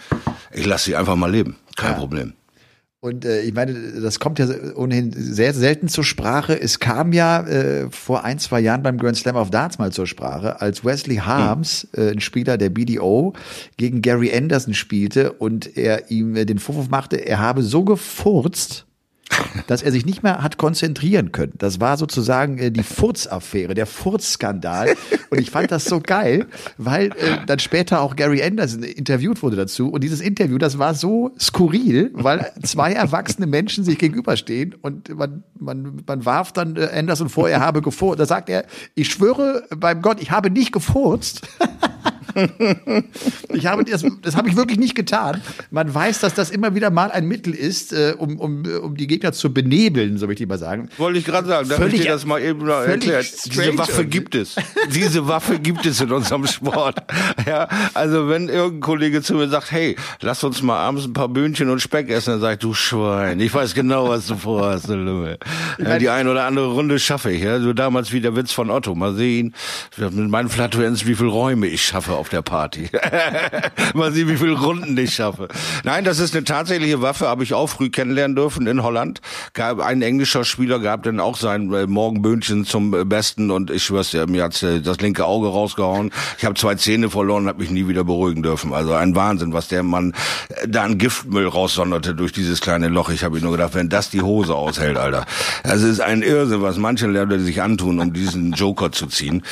[0.52, 1.98] ich lasse sie einfach mal leben, kein ja.
[1.98, 2.32] Problem.
[3.06, 6.60] Und äh, ich meine, das kommt ja ohnehin sehr selten zur Sprache.
[6.60, 10.08] Es kam ja äh, vor ein, zwei Jahren beim Grand Slam of Darts mal zur
[10.08, 12.02] Sprache, als Wesley Harms, hm.
[12.02, 13.34] äh, ein Spieler der BDO,
[13.76, 18.86] gegen Gary Anderson spielte und er ihm äh, den Vorwurf machte, er habe so gefurzt,
[19.66, 21.52] dass er sich nicht mehr hat konzentrieren können.
[21.58, 24.94] Das war sozusagen äh, die Furz-Affäre, der Furz-Skandal.
[25.30, 26.46] Und ich fand das so geil,
[26.78, 29.90] weil äh, dann später auch Gary Anderson interviewt wurde dazu.
[29.90, 35.42] Und dieses Interview, das war so skurril, weil zwei erwachsene Menschen sich gegenüberstehen und man,
[35.58, 38.20] man, man warf dann äh, Anderson vor, er habe gefurzt.
[38.20, 41.46] Da sagt er, ich schwöre beim Gott, ich habe nicht gefurzt.
[43.52, 45.40] ich habe das, das habe ich wirklich nicht getan.
[45.70, 49.06] Man weiß, dass das immer wieder mal ein Mittel ist, äh, um, um, um die
[49.06, 50.88] Gegner zu benebeln, so möchte ich mal sagen.
[50.98, 53.24] Wollte ich gerade sagen, darf völlig, ich dir das mal eben noch erklären.
[53.44, 54.56] Diese Waffe gibt es.
[54.94, 56.98] Diese Waffe gibt es in unserem Sport.
[57.46, 61.28] Ja, also wenn irgendein Kollege zu mir sagt, hey, lass uns mal abends ein paar
[61.28, 64.88] Böhnchen und Speck essen, dann sag ich, du Schwein, ich weiß genau, was du vorhast.
[64.88, 67.42] Ja, die eine oder andere Runde schaffe ich.
[67.42, 68.94] Ja, so damals wie der Witz von Otto.
[68.94, 69.54] Mal sehen,
[69.96, 72.88] mit meinen Flatulenz, wie viele Räume ich schaffe auf der Party.
[73.94, 75.48] Mal sehen, wie viele Runden ich schaffe.
[75.84, 79.20] Nein, das ist eine tatsächliche Waffe, habe ich auch früh kennenlernen dürfen in Holland.
[79.54, 83.84] Gab ein englischer Spieler gab dann auch sein äh, Morgenböhnchen zum äh, Besten und ich
[83.84, 86.10] schwör's dir, mir hat's äh, das linke Auge rausgehauen.
[86.38, 88.72] Ich habe zwei Zähne verloren, habe mich nie wieder beruhigen dürfen.
[88.72, 90.12] Also ein Wahnsinn, was der Mann
[90.66, 93.10] da an Giftmüll raussonderte durch dieses kleine Loch.
[93.10, 95.26] Ich habe nur gedacht, wenn das die Hose aushält, Alter.
[95.62, 99.42] Das ist ein Irrsinn, was manche Leute sich antun, um diesen Joker zu ziehen.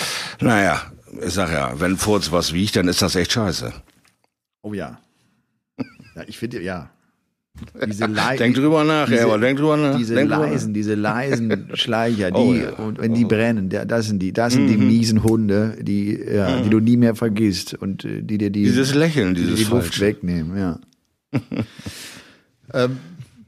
[0.40, 0.80] Naja,
[1.22, 3.72] ich sag ja, wenn Furz was wiegt, dann ist das echt scheiße.
[4.62, 4.98] Oh ja.
[6.16, 6.90] Ja, ich finde, ja.
[7.87, 9.96] Diese Le denk drüber nach, diese, aber denk drüber nach.
[9.96, 12.70] Diese denk leisen, diese leisen Schleicher, die, oh, ja.
[12.72, 13.29] und wenn die oh.
[13.29, 14.68] brennen, das sind die, das sind mhm.
[14.68, 16.62] die miesen Hunde, die, ja, mhm.
[16.64, 19.70] die du nie mehr vergisst und äh, die dir die, dieses Lächeln, dieses die, die
[19.70, 20.81] Luft wegnehmen, ja.
[22.72, 22.98] ähm,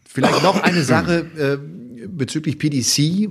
[0.05, 1.59] vielleicht noch eine Sache äh,
[2.09, 3.29] bezüglich PDC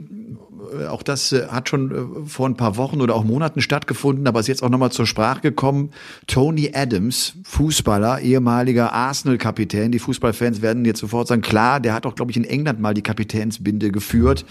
[0.90, 4.40] auch das äh, hat schon äh, vor ein paar Wochen oder auch Monaten stattgefunden, aber
[4.40, 5.92] ist jetzt auch nochmal zur Sprache gekommen.
[6.28, 9.92] Tony Adams, Fußballer, ehemaliger Arsenal-Kapitän.
[9.92, 12.94] Die Fußballfans werden jetzt sofort sagen, klar, der hat auch, glaube ich, in England mal
[12.94, 14.46] die Kapitänsbinde geführt.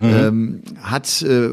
[0.00, 0.08] Mhm.
[0.08, 1.50] Ähm, hat äh,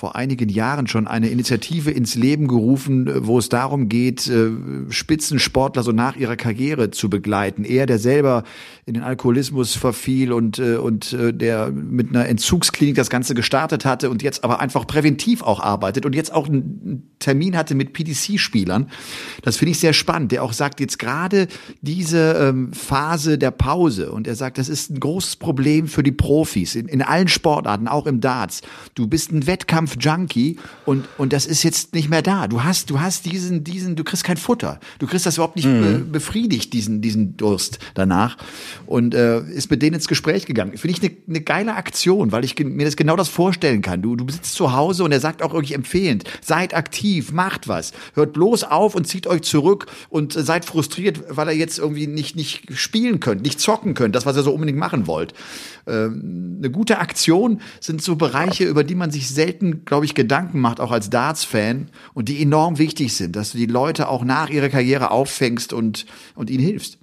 [0.00, 4.48] vor einigen Jahren schon eine Initiative ins Leben gerufen, äh, wo es darum geht, äh,
[4.88, 7.64] Spitzensportler so nach ihrer Karriere zu begleiten.
[7.64, 8.44] Er, der selber
[8.86, 14.08] in den Alkoholismus verfiel und, äh, und der mit einer Entzugsklinik das Ganze gestartet hatte
[14.08, 18.88] und jetzt aber einfach präventiv auch arbeitet und jetzt auch einen Termin hatte mit PDC-Spielern.
[19.42, 20.32] Das finde ich sehr spannend.
[20.32, 21.46] Der auch sagt jetzt gerade
[21.82, 26.12] diese ähm, Phase der Pause und er sagt, das ist ein großes Problem für die
[26.12, 28.62] Profis in, in allen Sportarten, auch im Darts.
[28.94, 32.48] Du bist ein Wettkampf Wettkampf-Junkie und, und das ist jetzt nicht mehr da.
[32.48, 34.80] Du hast, du hast diesen, diesen, du kriegst kein Futter.
[34.98, 36.10] Du kriegst das überhaupt nicht mhm.
[36.10, 38.36] befriedigt, diesen, diesen Durst danach.
[38.86, 40.76] Und äh, ist mit denen ins Gespräch gegangen.
[40.76, 44.02] Finde ich eine ne geile Aktion, weil ich mir das genau das vorstellen kann.
[44.02, 47.92] Du, du sitzt zu Hause und er sagt auch wirklich empfehlend, seid aktiv, macht was.
[48.14, 52.06] Hört bloß auf und zieht euch zurück und äh, seid frustriert, weil er jetzt irgendwie
[52.06, 55.34] nicht, nicht spielen könnt, nicht zocken könnt, das, was ihr so unbedingt machen wollt.
[55.86, 60.60] Äh, eine gute Aktion sind so Bereiche, über die man sich selten glaube ich, Gedanken
[60.60, 64.50] macht, auch als Darts-Fan und die enorm wichtig sind, dass du die Leute auch nach
[64.50, 66.98] ihrer Karriere auffängst und, und ihnen hilfst.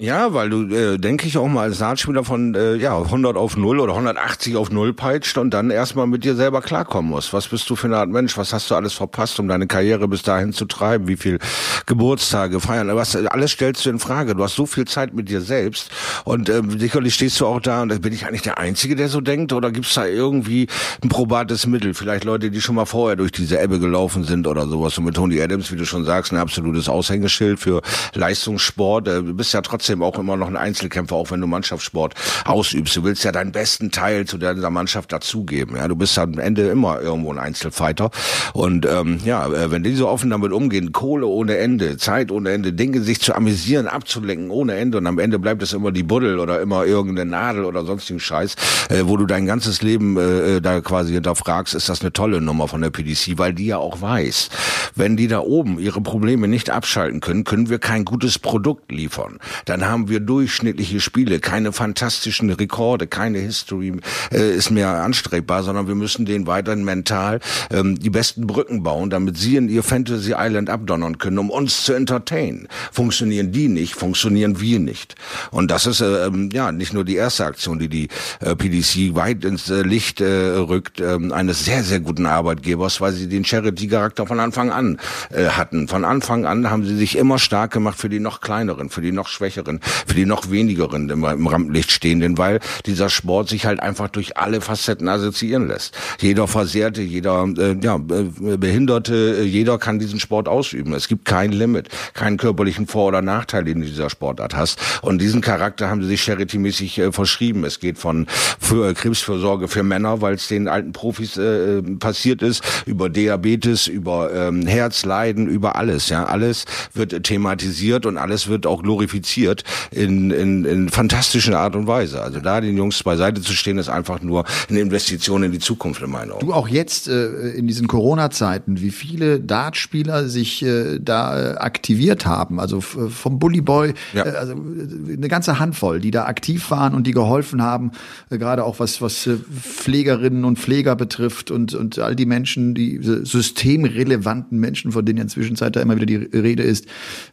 [0.00, 3.58] Ja, weil du, äh, denke ich, auch mal als Dartspieler von äh, ja 100 auf
[3.58, 7.34] 0 oder 180 auf 0 peitscht und dann erstmal mit dir selber klarkommen musst.
[7.34, 8.38] Was bist du für eine Art Mensch?
[8.38, 11.06] Was hast du alles verpasst, um deine Karriere bis dahin zu treiben?
[11.06, 11.38] Wie viel
[11.84, 12.88] Geburtstage feiern?
[12.96, 14.34] Was, alles stellst du in Frage.
[14.34, 15.90] Du hast so viel Zeit mit dir selbst
[16.24, 19.20] und ähm, sicherlich stehst du auch da und bin ich eigentlich der Einzige, der so
[19.20, 20.66] denkt oder gibt's da irgendwie
[21.04, 21.92] ein probates Mittel?
[21.92, 24.96] Vielleicht Leute, die schon mal vorher durch diese Ebbe gelaufen sind oder sowas.
[24.96, 27.82] Und mit Tony Adams, wie du schon sagst, ein absolutes Aushängeschild für
[28.14, 29.06] Leistungssport.
[29.06, 32.14] Äh, du bist ja trotzdem trotzdem auch immer noch ein Einzelkämpfer, auch wenn du Mannschaftssport
[32.44, 32.96] ausübst.
[32.96, 35.76] Du willst ja deinen besten Teil zu dieser Mannschaft dazugeben.
[35.76, 38.10] Ja, du bist am Ende immer irgendwo ein Einzelfighter.
[38.52, 42.50] Und ähm, ja, äh, wenn die so offen damit umgehen, Kohle ohne Ende, Zeit ohne
[42.50, 46.04] Ende, Dinge sich zu amüsieren, abzulenken ohne Ende und am Ende bleibt es immer die
[46.04, 48.54] Buddel oder immer irgendeine Nadel oder sonstigen Scheiß,
[48.90, 52.40] äh, wo du dein ganzes Leben äh, äh da quasi hinterfragst, ist das eine tolle
[52.40, 54.50] Nummer von der PDC, weil die ja auch weiß,
[54.94, 59.38] wenn die da oben ihre Probleme nicht abschalten können, können wir kein gutes Produkt liefern.
[59.64, 63.94] Dann dann haben wir durchschnittliche Spiele, keine fantastischen Rekorde, keine History
[64.30, 67.40] äh, ist mehr anstrebbar, sondern wir müssen den weiterhin mental
[67.70, 71.84] ähm, die besten Brücken bauen, damit sie in ihr Fantasy Island abdonnern können, um uns
[71.84, 72.68] zu entertainen.
[72.92, 75.14] Funktionieren die nicht, funktionieren wir nicht.
[75.50, 78.08] Und das ist äh, ähm, ja nicht nur die erste Aktion, die die
[78.40, 83.12] äh, PDC weit ins äh, Licht äh, rückt, äh, eines sehr, sehr guten Arbeitgebers, weil
[83.12, 84.98] sie den Charity-Charakter von Anfang an
[85.30, 85.88] äh, hatten.
[85.88, 89.12] Von Anfang an haben sie sich immer stark gemacht für die noch kleineren, für die
[89.12, 93.66] noch schwächeren wenigeren, für die noch wenigeren im, im Rampenlicht stehenden, weil dieser Sport sich
[93.66, 95.96] halt einfach durch alle Facetten assoziieren lässt.
[96.20, 100.94] Jeder Versehrte, jeder äh, ja, Behinderte, äh, jeder kann diesen Sport ausüben.
[100.94, 104.80] Es gibt kein Limit, keinen körperlichen Vor- oder Nachteil, den du dieser Sportart hast.
[105.02, 107.64] Und diesen Charakter haben sie sich charity-mäßig äh, verschrieben.
[107.64, 108.26] Es geht von
[108.58, 113.08] für, äh, Krebsfürsorge für Männer, weil es den alten Profis äh, äh, passiert ist, über
[113.08, 116.08] Diabetes, über ähm, Herzleiden, über alles.
[116.08, 119.49] Ja, alles wird thematisiert und alles wird auch glorifiziert
[119.90, 122.22] in, in, in fantastischen Art und Weise.
[122.22, 126.02] Also da den Jungs beiseite zu stehen, ist einfach nur eine Investition in die Zukunft
[126.02, 126.46] in meinen Augen.
[126.46, 132.26] Du auch jetzt äh, in diesen Corona-Zeiten, wie viele Dartspieler sich äh, da äh, aktiviert
[132.26, 134.26] haben, also vom Bully Boy, ja.
[134.26, 137.92] äh, also äh, eine ganze Handvoll, die da aktiv waren und die geholfen haben,
[138.30, 142.74] äh, gerade auch was was äh, Pflegerinnen und Pfleger betrifft und und all die Menschen,
[142.74, 146.86] die systemrelevanten Menschen, von denen ja inzwischen Zeit da immer wieder die Rede ist,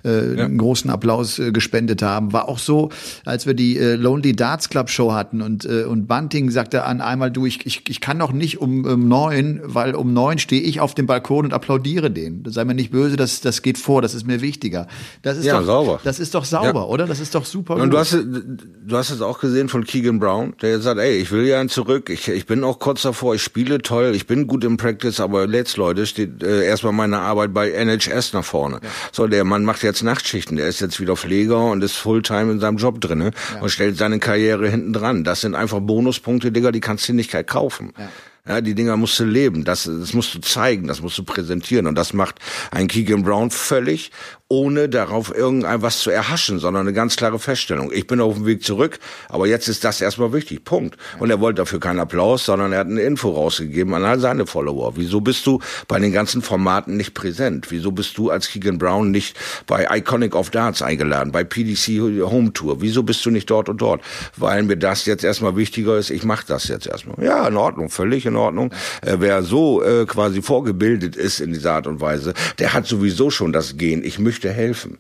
[0.04, 0.46] äh, ja.
[0.46, 2.34] einen großen Applaus äh, gespendet haben haben.
[2.34, 2.90] War auch so,
[3.26, 7.02] als wir die äh, Lonely Darts Club Show hatten und, äh, und Bunting sagte an
[7.02, 10.62] einmal, du, ich, ich, ich kann noch nicht um, um neun, weil um neun stehe
[10.62, 12.44] ich auf dem Balkon und applaudiere den.
[12.48, 14.88] Sei mir nicht böse, das, das geht vor, das ist mir wichtiger.
[15.22, 16.00] Das ist ja, doch, sauber.
[16.04, 16.86] Das ist doch sauber, ja.
[16.86, 17.08] oder?
[17.08, 17.76] Das ist doch super.
[17.76, 21.18] Und du hast, du hast es auch gesehen von Keegan Brown, der jetzt sagt, ey,
[21.18, 24.48] ich will ja zurück, ich, ich bin auch kurz davor, ich spiele toll, ich bin
[24.48, 28.80] gut im Practice, aber letzt, Leute, steht äh, erstmal meine Arbeit bei NHS nach vorne.
[28.82, 28.90] Ja.
[29.12, 32.60] So, der Mann macht jetzt Nachtschichten, der ist jetzt wieder Pfleger und ist Fulltime in
[32.60, 33.62] seinem Job drinne ja.
[33.62, 35.24] und stellt seine Karriere hinten dran.
[35.24, 37.94] Das sind einfach Bonuspunkte, Digga, die kannst du nicht kaufen.
[37.98, 38.10] Ja.
[38.48, 41.88] Ja, die Dinger musst du leben, das, das musst du zeigen, das musst du präsentieren
[41.88, 42.36] und das macht
[42.72, 44.12] ein Keegan Brown völlig
[44.50, 47.92] ohne darauf irgendein was zu erhaschen, sondern eine ganz klare Feststellung.
[47.92, 50.64] Ich bin auf dem Weg zurück, aber jetzt ist das erstmal wichtig.
[50.64, 50.98] Punkt.
[51.20, 54.46] Und er wollte dafür keinen Applaus, sondern er hat eine Info rausgegeben an all seine
[54.46, 54.94] Follower.
[54.96, 57.68] Wieso bist du bei den ganzen Formaten nicht präsent?
[57.72, 62.54] Wieso bist du als Keegan Brown nicht bei Iconic of Darts eingeladen, bei PDC Home
[62.54, 62.82] Tour?
[62.82, 64.02] Wieso bist du nicht dort und dort?
[64.38, 67.22] Weil mir das jetzt erstmal wichtiger ist, ich mache das jetzt erstmal.
[67.24, 68.72] Ja, in Ordnung, völlig in Ordnung.
[69.02, 73.30] Äh, wer so äh, quasi vorgebildet ist in dieser Art und Weise, der hat sowieso
[73.30, 74.04] schon das Gen.
[74.04, 74.98] Ich möchte helfen.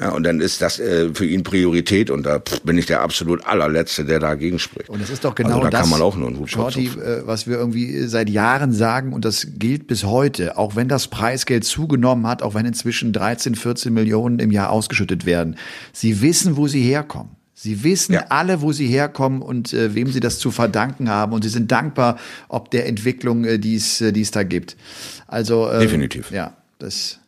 [0.00, 3.44] Ja, und dann ist das äh, für ihn Priorität und da bin ich der absolut
[3.44, 4.88] allerletzte, der dagegen spricht.
[4.88, 6.86] Und es ist doch genau also, da das, kann man auch nur einen Hut Shorty,
[6.86, 11.08] äh, was wir irgendwie seit Jahren sagen und das gilt bis heute, auch wenn das
[11.08, 15.56] Preisgeld zugenommen hat, auch wenn inzwischen 13, 14 Millionen im Jahr ausgeschüttet werden.
[15.92, 17.36] Sie wissen, wo sie herkommen.
[17.62, 18.24] Sie wissen ja.
[18.30, 21.34] alle, wo sie herkommen und äh, wem sie das zu verdanken haben.
[21.34, 22.18] Und sie sind dankbar,
[22.48, 24.78] ob der Entwicklung, äh, die es äh, da gibt.
[25.26, 26.30] Also äh, definitiv.
[26.30, 27.20] Ja, das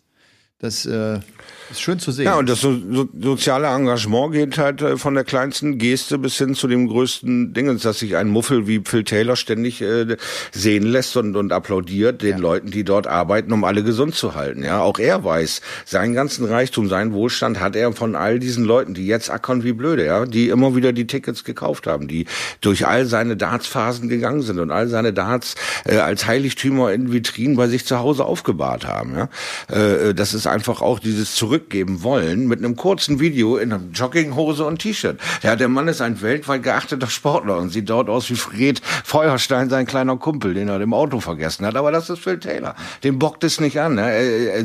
[0.59, 1.21] das äh,
[1.71, 2.27] ist schön zu sehen.
[2.27, 6.37] Ja, und das so, so, soziale Engagement geht halt äh, von der kleinsten Geste bis
[6.37, 10.17] hin zu dem größten Ding, dass sich ein Muffel wie Phil Taylor ständig äh,
[10.53, 12.37] sehen lässt und, und applaudiert den ja.
[12.39, 14.63] Leuten, die dort arbeiten, um alle gesund zu halten.
[14.63, 18.95] Ja, auch er weiß, seinen ganzen Reichtum, seinen Wohlstand hat er von all diesen Leuten,
[18.95, 22.27] die jetzt ackern wie blöde, ja, die immer wieder die Tickets gekauft haben, die
[22.61, 27.57] durch all seine Dartsphasen gegangen sind und all seine Darts äh, als Heiligtümer in Vitrinen
[27.57, 29.15] bei sich zu Hause aufgebahrt haben.
[29.15, 29.29] Ja,
[29.71, 33.73] äh, äh das ist einfach auch dieses Zurück zurückgeben wollen mit einem kurzen Video in
[33.73, 35.19] einer Jogginghose und T-Shirt.
[35.43, 39.71] Ja, der Mann ist ein weltweit geachteter Sportler und sieht dort aus wie Fred Feuerstein,
[39.71, 41.77] sein kleiner Kumpel, den er im Auto vergessen hat.
[41.77, 42.75] Aber das ist Phil Taylor.
[43.05, 43.99] Dem bockt es nicht an.
[43.99, 44.65] Er, er,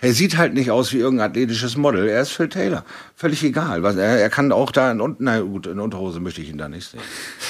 [0.00, 2.08] er, sieht halt nicht aus wie irgendein athletisches Model.
[2.08, 2.84] Er ist Phil Taylor.
[3.18, 3.82] Völlig egal.
[3.82, 6.68] Was, er, er kann auch da in, na gut, in Unterhose möchte ich ihn da
[6.68, 7.00] nicht sehen.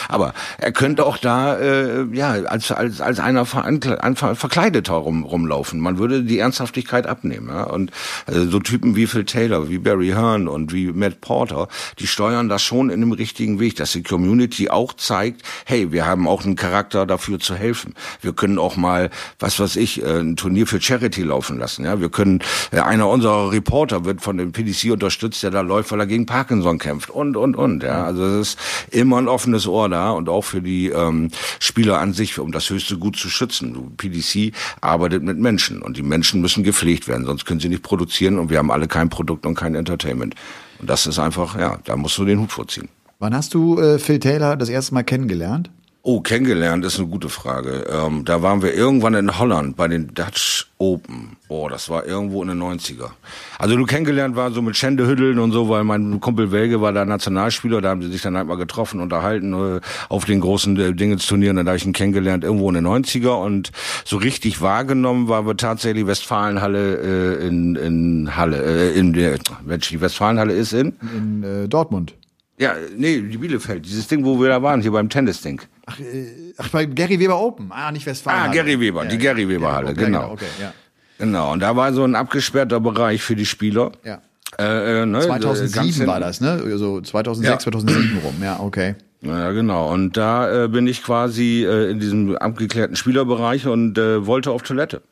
[0.08, 5.78] Aber er könnte auch da, äh, ja, als, als, als einer verkleideter rum, rumlaufen.
[5.78, 7.48] Man würde die Ernsthaftigkeit abnehmen.
[7.48, 7.64] Ja?
[7.64, 7.92] Und
[8.26, 12.06] äh, so Typen Typen wie Phil Taylor, wie Barry Hearn und wie Matt Porter, die
[12.06, 16.28] steuern das schon in dem richtigen Weg, dass die Community auch zeigt, hey, wir haben
[16.28, 17.94] auch einen Charakter dafür zu helfen.
[18.20, 21.84] Wir können auch mal, was weiß ich, äh, ein Turnier für Charity laufen lassen.
[21.84, 25.90] Ja, wir können, äh, einer unserer Reporter wird von dem PDC unterstützt, der da läuft,
[25.92, 27.82] weil er gegen Parkinson kämpft und und und.
[27.82, 28.58] Ja, also es ist
[28.90, 32.70] immer ein offenes Ohr da und auch für die ähm, Spieler an sich, um das
[32.70, 33.96] höchste Gut zu schützen.
[33.96, 38.38] PDC arbeitet mit Menschen und die Menschen müssen gepflegt werden, sonst können sie nicht produzieren
[38.38, 40.34] und wir haben alle kein Produkt und kein Entertainment.
[40.78, 42.88] Und das ist einfach, ja, da musst du den Hut vorziehen.
[43.18, 45.70] Wann hast du äh, Phil Taylor das erste Mal kennengelernt?
[46.02, 47.84] Oh, kennengelernt ist eine gute Frage.
[47.90, 51.36] Ähm, da waren wir irgendwann in Holland bei den Dutch Open.
[51.48, 53.10] Oh, das war irgendwo in den 90er.
[53.58, 57.04] Also du kennengelernt war so mit Schändehüddeln und so, weil mein Kumpel Welge war da
[57.04, 60.94] Nationalspieler, da haben sie sich dann halt mal getroffen, unterhalten äh, auf den großen äh,
[60.94, 63.72] Dingesturnieren, dann habe ich ihn kennengelernt irgendwo in den 90er und
[64.04, 69.88] so richtig wahrgenommen war wir tatsächlich Westfalenhalle äh, in, in Halle, äh, in der, Mensch,
[69.88, 70.94] die Westfalenhalle ist in?
[71.12, 72.14] In äh, Dortmund.
[72.58, 75.60] Ja, nee, die Bielefeld, dieses Ding, wo wir da waren, hier beim Tennisding.
[75.86, 78.50] Ach, äh, ach, bei Gary Weber Open, ah, nicht Westfalen.
[78.50, 80.32] Ah, Gary Weber, ja, die Gary Weber Halle, okay, genau.
[80.32, 80.72] Okay, ja.
[81.18, 83.92] Genau, und da war so ein abgesperrter Bereich für die Spieler.
[84.04, 84.20] Ja.
[84.58, 86.60] Äh, äh, ne, 2007 war das, ne?
[86.64, 87.58] Also 2006, ja.
[87.58, 88.96] 2007 rum, ja, okay.
[89.20, 89.92] Ja, genau.
[89.92, 94.62] Und da äh, bin ich quasi äh, in diesem abgeklärten Spielerbereich und äh, wollte auf
[94.62, 95.02] Toilette.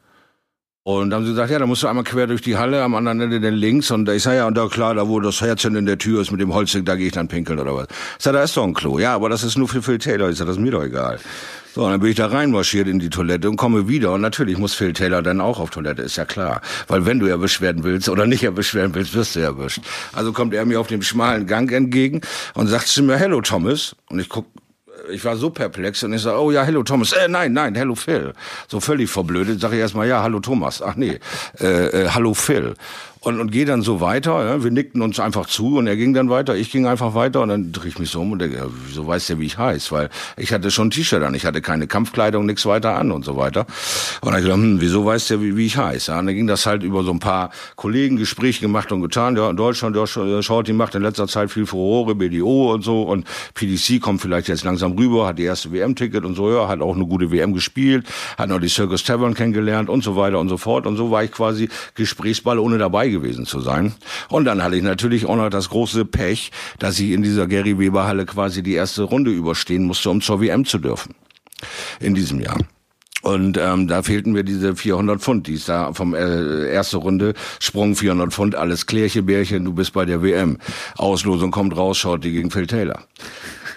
[0.87, 2.95] Und dann haben sie gesagt, ja, da musst du einmal quer durch die Halle, am
[2.95, 3.91] anderen Ende dann links.
[3.91, 6.31] Und ich sage, ja, und da klar, da wo das Herzchen in der Tür ist
[6.31, 7.89] mit dem Holzding, da gehe ich dann pinkeln oder was.
[8.19, 9.01] Ich sage, da ist doch ein Klo.
[9.01, 10.31] Ja, aber das ist nur für Phil Taylor.
[10.31, 11.19] Ich sage, das ist mir doch egal.
[11.75, 14.13] So, und dann bin ich da reinmarschiert in die Toilette und komme wieder.
[14.13, 16.61] Und natürlich muss Phil Taylor dann auch auf Toilette, ist ja klar.
[16.87, 19.81] Weil wenn du erwischt werden willst oder nicht erwischt werden willst, wirst du erwischt.
[20.13, 22.21] Also kommt er mir auf dem schmalen Gang entgegen
[22.55, 23.97] und sagt zu mir, hello Thomas.
[24.09, 24.47] Und ich guck
[25.11, 27.13] ich war so perplex und ich sage, oh ja, hello Thomas.
[27.13, 28.33] Äh, nein, nein, hello Phil.
[28.69, 30.83] So völlig verblödet, sage ich erstmal, ja, hallo Thomas.
[30.83, 31.19] Ach nee,
[31.61, 32.75] äh, äh, hallo Phil
[33.27, 34.45] und, und gehe dann so weiter.
[34.47, 34.63] Ja.
[34.63, 36.55] Wir nickten uns einfach zu und er ging dann weiter.
[36.55, 39.05] Ich ging einfach weiter und dann drehe ich mich so um und denke, ja, wieso
[39.05, 39.91] weiß der, wie ich heiß?
[39.91, 43.25] Weil ich hatte schon ein T-Shirt an, ich hatte keine Kampfkleidung, nichts weiter an und
[43.25, 43.67] so weiter.
[44.21, 46.07] Und dann gedacht, hm, wieso weiß der, wie, wie ich heiß?
[46.07, 46.21] Ja.
[46.21, 49.37] Und dann ging das halt über so ein paar Kollegen, Gespräche gemacht und getan.
[49.37, 53.27] Ja, in Deutschland, ja, die macht in letzter Zeit viel Furore, BDO und so und
[53.55, 56.95] PDC kommt vielleicht jetzt langsam rüber, hat die erste WM-Ticket und so, ja, hat auch
[56.95, 58.07] eine gute WM gespielt,
[58.39, 60.87] hat noch die Circus Tavern kennengelernt und so weiter und so fort.
[60.87, 63.95] Und so war ich quasi Gesprächsball ohne dabei gewesen zu sein.
[64.29, 67.79] Und dann hatte ich natürlich auch noch das große Pech, dass ich in dieser Gary
[67.79, 71.15] Weber Halle quasi die erste Runde überstehen musste, um zur WM zu dürfen.
[72.01, 72.59] In diesem Jahr.
[73.23, 77.35] Und ähm, da fehlten mir diese 400 Pfund, die ist da vom äh, erste Runde,
[77.59, 80.59] Sprung 400 Pfund, alles Klärche, Bärchen, du bist bei der WM.
[80.97, 83.03] Auslosung kommt raus, schaut die gegen Phil Taylor.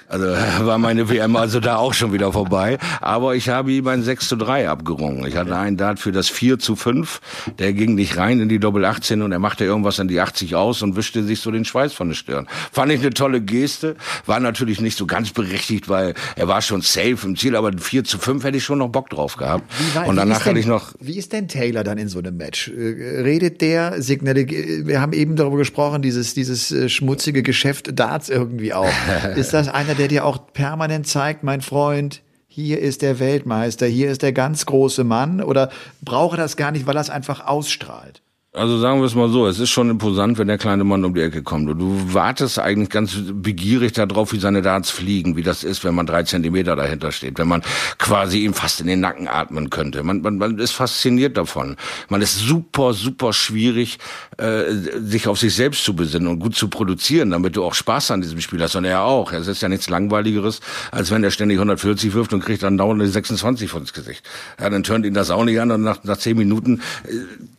[0.10, 0.26] Also
[0.65, 2.78] war meine WM also da auch schon wieder vorbei.
[3.00, 5.26] Aber ich habe ihm ein 6 zu 3 abgerungen.
[5.26, 7.22] Ich hatte einen Dart für das 4 zu 5.
[7.60, 10.56] Der ging nicht rein in die Doppel 18 und er machte irgendwas an die 80
[10.56, 12.48] aus und wischte sich so den Schweiß von den Stirn.
[12.72, 13.96] Fand ich eine tolle Geste.
[14.25, 18.04] War natürlich nicht so ganz berechtigt, weil er war schon safe im Ziel, aber 4
[18.04, 19.63] zu 5 hätte ich schon noch Bock drauf gehabt.
[19.94, 20.94] War, und danach denn, hatte ich noch.
[21.00, 22.69] Wie ist denn Taylor dann in so einem Match?
[22.69, 28.29] Äh, redet der, Signale, wir haben eben darüber gesprochen, dieses, dieses äh, schmutzige Geschäft Darts
[28.29, 28.90] irgendwie auch.
[29.36, 34.10] ist das einer, der dir auch permanent zeigt, mein Freund, hier ist der Weltmeister, hier
[34.10, 35.41] ist der ganz große Mann?
[35.41, 35.69] Oder
[36.02, 38.21] brauche das gar nicht, weil es einfach ausstrahlt?
[38.52, 41.13] Also sagen wir es mal so, es ist schon imposant, wenn der kleine Mann um
[41.13, 41.69] die Ecke kommt.
[41.69, 45.93] Und du wartest eigentlich ganz begierig darauf, wie seine Darts fliegen, wie das ist, wenn
[45.93, 47.62] man drei Zentimeter dahinter steht, wenn man
[48.00, 50.02] quasi ihm fast in den Nacken atmen könnte.
[50.02, 51.75] Man, man, man ist fasziniert davon.
[52.10, 54.00] Man ist super, super schwierig,
[54.37, 54.63] äh,
[54.97, 58.21] sich auf sich selbst zu besinnen und gut zu produzieren, damit du auch Spaß an
[58.21, 58.75] diesem Spiel hast.
[58.75, 59.31] Und er auch.
[59.31, 63.08] Es ist ja nichts Langweiligeres, als wenn er ständig 140 wirft und kriegt dann dauernd
[63.08, 64.27] 26 ins Gesicht.
[64.60, 67.12] Ja, dann turnt ihn das auch nicht an und nach, nach zehn Minuten äh,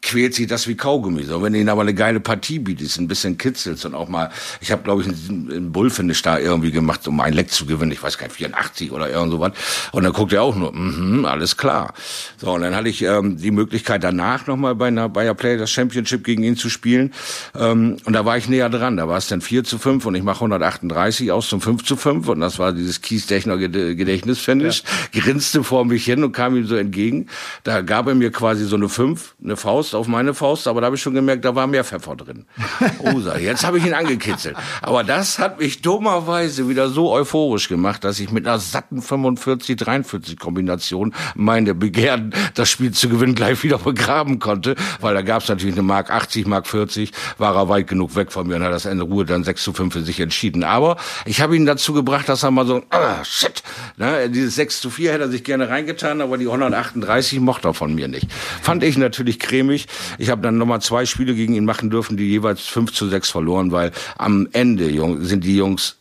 [0.03, 1.23] quält sich das wie Kaugummi.
[1.23, 4.31] So, wenn du ihnen aber eine geile Partie bietest, ein bisschen kitzelst und auch mal,
[4.61, 7.93] ich habe glaube ich einen, einen Bullfinish da irgendwie gemacht, um ein Leck zu gewinnen,
[7.93, 9.53] ich weiß gar nicht, 84 oder irgend sowas.
[9.93, 11.95] Und dann guckt er auch nur, mhm, alles klar.
[12.39, 16.25] So, und dann hatte ich ähm, die Möglichkeit danach nochmal bei einer Bayer Players Championship
[16.25, 17.13] gegen ihn zu spielen.
[17.59, 18.97] Ähm, und da war ich näher dran.
[18.97, 21.97] Da war es dann 4 zu 5 und ich mache 138 aus zum 5 zu
[21.97, 24.83] 5 und das war dieses Kies-Dechner Gedächtnisfinish.
[25.13, 25.21] Ja.
[25.21, 27.27] Grinste vor mich hin und kam ihm so entgegen.
[27.65, 30.87] Da gab er mir quasi so eine 5, eine Faust auf meine Faust aber da
[30.87, 32.47] habe ich schon gemerkt, da war mehr Pfeffer drin.
[33.03, 34.57] Oh, jetzt habe ich ihn angekitzelt.
[34.83, 39.77] Aber das hat mich dummerweise wieder so euphorisch gemacht, dass ich mit einer satten 45,
[39.77, 45.43] 43 Kombination meine Begehren, das Spiel zu gewinnen, gleich wieder begraben konnte, weil da gab
[45.43, 48.63] es natürlich eine Mark 80, Mark 40, war er weit genug weg von mir und
[48.63, 50.63] hat das Ende Ruhe dann 6 zu 5 für sich entschieden.
[50.63, 53.63] Aber ich habe ihn dazu gebracht, dass er mal so, ah, shit,
[53.97, 57.75] ne, dieses 6 zu 4 hätte er sich gerne reingetan, aber die 138 mochte er
[57.75, 58.29] von mir nicht.
[58.63, 59.87] Fand ich natürlich cremig.
[60.19, 63.31] Ich habe dann nochmal zwei Spiele gegen ihn machen dürfen, die jeweils 5 zu 6
[63.31, 64.89] verloren, weil am Ende
[65.27, 65.97] sind die Jungs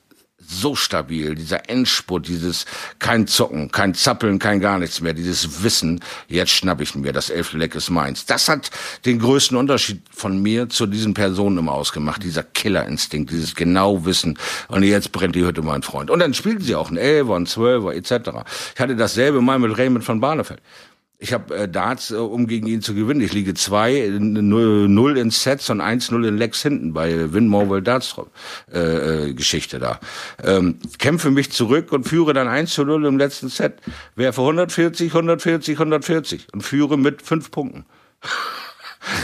[0.50, 2.66] so stabil, dieser Endspurt, dieses
[2.98, 7.30] kein Zocken, kein Zappeln, kein gar nichts mehr, dieses Wissen, jetzt schnapp ich mir, das
[7.30, 8.26] elfte Leck ist meins.
[8.26, 8.72] Das hat
[9.06, 14.40] den größten Unterschied von mir zu diesen Personen immer ausgemacht, dieser Killerinstinkt, dieses genau Wissen.
[14.70, 16.10] Und jetzt brennt die Hütte, mein Freund.
[16.10, 18.30] Und dann spielten sie auch ein Elfer, ein Zwölfer, etc.
[18.74, 20.62] Ich hatte dasselbe mal mit Raymond von Barnefeld.
[21.22, 23.20] Ich habe äh, Darts, äh, um gegen ihn zu gewinnen.
[23.20, 28.16] Ich liege 2, 0 in Sets und 1-0 in Lex hinten bei Win Morwell Darts
[28.72, 28.80] äh,
[29.28, 30.00] äh, Geschichte da.
[30.42, 33.80] Ähm, kämpfe mich zurück und führe dann 1 zu 0 im letzten Set.
[34.16, 37.84] Werfe 140, 140, 140 und führe mit fünf Punkten.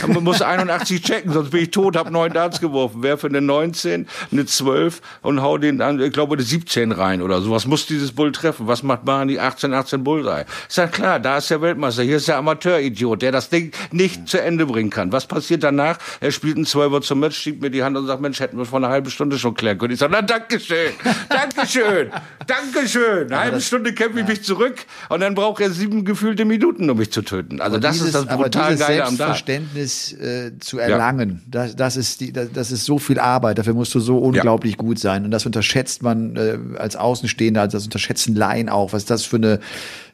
[0.06, 4.06] Man muss 81 checken, sonst bin ich tot, hab neun Darts geworfen, werfe eine 19,
[4.32, 7.50] eine 12 und hau den dann, ich glaube, eine 17 rein oder so.
[7.50, 8.66] Was muss dieses Bull treffen?
[8.66, 10.44] Was macht Barney 18, 18 Bullseye?
[10.68, 14.28] Ist ja klar, da ist der Weltmeister, hier ist der Amateuridiot, der das Ding nicht
[14.28, 15.12] zu Ende bringen kann.
[15.12, 15.98] Was passiert danach?
[16.20, 18.64] Er spielt einen 12er zum Match, schiebt mir die Hand und sagt, Mensch, hätten wir
[18.64, 19.92] vor einer halben Stunde schon klären können.
[19.92, 20.92] Ich sage, na, Dankeschön,
[21.28, 22.10] Dankeschön,
[22.46, 23.26] Dankeschön.
[23.26, 24.76] Eine halbe Stunde kämpfe ich mich zurück
[25.10, 27.60] und dann braucht er sieben gefühlte Minuten, um mich zu töten.
[27.60, 29.36] Also das dieses, ist das brutal Geile am Tag.
[29.66, 31.42] Verständnis äh, zu erlangen.
[31.44, 31.50] Ja.
[31.50, 33.58] Das, das, ist die, das, das, ist so viel Arbeit.
[33.58, 34.78] Dafür musst du so unglaublich ja.
[34.78, 35.24] gut sein.
[35.24, 38.92] Und das unterschätzt man äh, als Außenstehender, also das unterschätzen Laien auch.
[38.92, 39.60] Was das für eine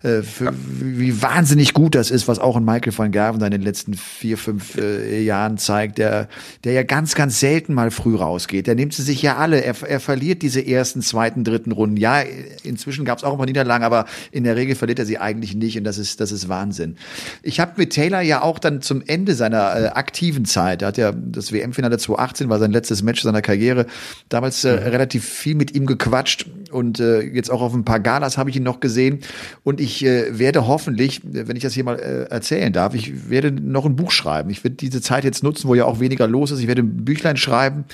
[0.03, 0.53] äh, für, ja.
[0.80, 4.36] wie wahnsinnig gut das ist, was auch ein Michael van Gerven in den letzten vier,
[4.38, 6.28] fünf äh, Jahren zeigt, der,
[6.64, 8.66] der ja ganz, ganz selten mal früh rausgeht.
[8.66, 9.62] Der nimmt sie sich ja alle.
[9.62, 11.96] Er, er verliert diese ersten, zweiten, dritten Runden.
[11.96, 12.22] Ja,
[12.62, 15.55] inzwischen gab es auch ein paar Niederlagen, aber in der Regel verliert er sie eigentlich
[15.55, 16.96] nicht und das ist, das ist Wahnsinn.
[17.42, 20.98] Ich habe mit Taylor ja auch dann zum Ende seiner äh, aktiven Zeit, er hat
[20.98, 23.86] ja das WM-Finale 2018, war sein letztes Match seiner Karriere,
[24.28, 28.39] damals äh, relativ viel mit ihm gequatscht und äh, jetzt auch auf ein paar Galas
[28.39, 29.20] habe ich ihn noch gesehen
[29.62, 33.53] und ich äh, werde hoffentlich, wenn ich das hier mal äh, erzählen darf, ich werde
[33.53, 34.51] noch ein Buch schreiben.
[34.51, 36.61] Ich werde diese Zeit jetzt nutzen, wo ja auch weniger los ist.
[36.61, 37.85] Ich werde ein Büchlein schreiben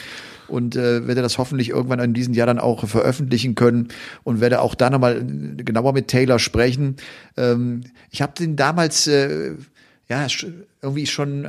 [0.49, 3.89] und äh, werde das hoffentlich irgendwann in diesem Jahr dann auch veröffentlichen können
[4.25, 6.97] und werde auch da nochmal genauer mit Taylor sprechen.
[7.37, 9.53] Ähm, ich habe den damals äh,
[10.09, 10.27] ja
[10.83, 11.47] irgendwie schon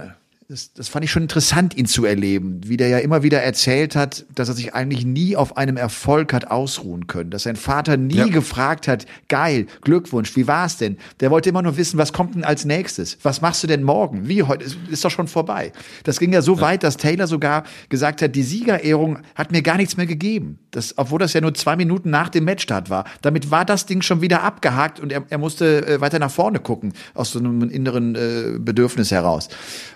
[0.50, 3.96] das, das fand ich schon interessant, ihn zu erleben, wie der ja immer wieder erzählt
[3.96, 7.98] hat, dass er sich eigentlich nie auf einem Erfolg hat ausruhen können, dass sein Vater
[7.98, 8.26] nie ja.
[8.26, 10.98] gefragt hat, geil, Glückwunsch, wie war's denn?
[11.20, 13.20] Der wollte immer nur wissen, was kommt denn als nächstes?
[13.22, 14.28] Was machst du denn morgen?
[14.28, 14.66] Wie heute?
[14.90, 15.72] Ist doch schon vorbei.
[16.04, 16.62] Das ging ja so ja.
[16.62, 20.58] weit, dass Taylor sogar gesagt hat, die Siegerehrung hat mir gar nichts mehr gegeben.
[20.72, 23.06] Das, obwohl das ja nur zwei Minuten nach dem Matchstart war.
[23.22, 26.60] Damit war das Ding schon wieder abgehakt und er, er musste äh, weiter nach vorne
[26.60, 29.50] gucken, aus so einem inneren äh, Bedürfnis heraus.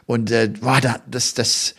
[0.05, 1.75] Und äh, boah, da, das, das,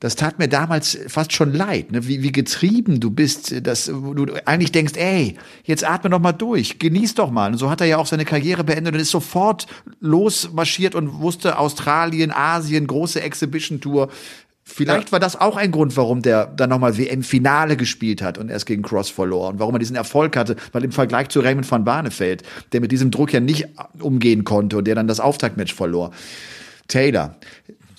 [0.00, 2.06] das tat mir damals fast schon leid, ne?
[2.06, 6.78] wie, wie getrieben du bist, dass du eigentlich denkst, ey, jetzt atme doch mal durch,
[6.78, 7.52] genieß doch mal.
[7.52, 9.66] Und so hat er ja auch seine Karriere beendet und ist sofort
[10.00, 14.10] losmarschiert und wusste Australien, Asien, große Exhibition-Tour.
[14.68, 15.12] Vielleicht ja.
[15.12, 18.82] war das auch ein Grund, warum der dann nochmal WM-Finale gespielt hat und erst gegen
[18.82, 22.42] Cross verlor und warum er diesen Erfolg hatte, weil im Vergleich zu Raymond van Barneveld,
[22.72, 23.68] der mit diesem Druck ja nicht
[24.00, 26.10] umgehen konnte und der dann das Auftaktmatch verlor.
[26.88, 27.36] Taylor,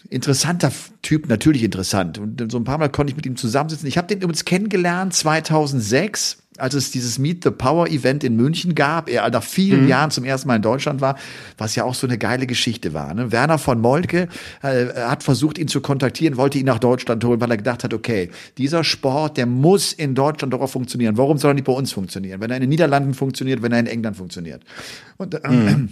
[0.09, 2.17] interessanter Typ, natürlich interessant.
[2.17, 3.87] Und so ein paar Mal konnte ich mit ihm zusammensitzen.
[3.87, 8.75] Ich habe den übrigens kennengelernt 2006, als es dieses Meet the Power Event in München
[8.75, 9.09] gab.
[9.09, 9.87] Er nach vielen mhm.
[9.87, 11.17] Jahren zum ersten Mal in Deutschland war,
[11.57, 13.13] was ja auch so eine geile Geschichte war.
[13.13, 13.31] Ne?
[13.31, 14.27] Werner von Moltke
[14.61, 17.93] äh, hat versucht, ihn zu kontaktieren, wollte ihn nach Deutschland holen, weil er gedacht hat,
[17.93, 21.17] okay, dieser Sport, der muss in Deutschland doch auch funktionieren.
[21.17, 22.41] Warum soll er nicht bei uns funktionieren?
[22.41, 24.63] Wenn er in den Niederlanden funktioniert, wenn er in England funktioniert.
[25.17, 25.89] Und äh, mhm.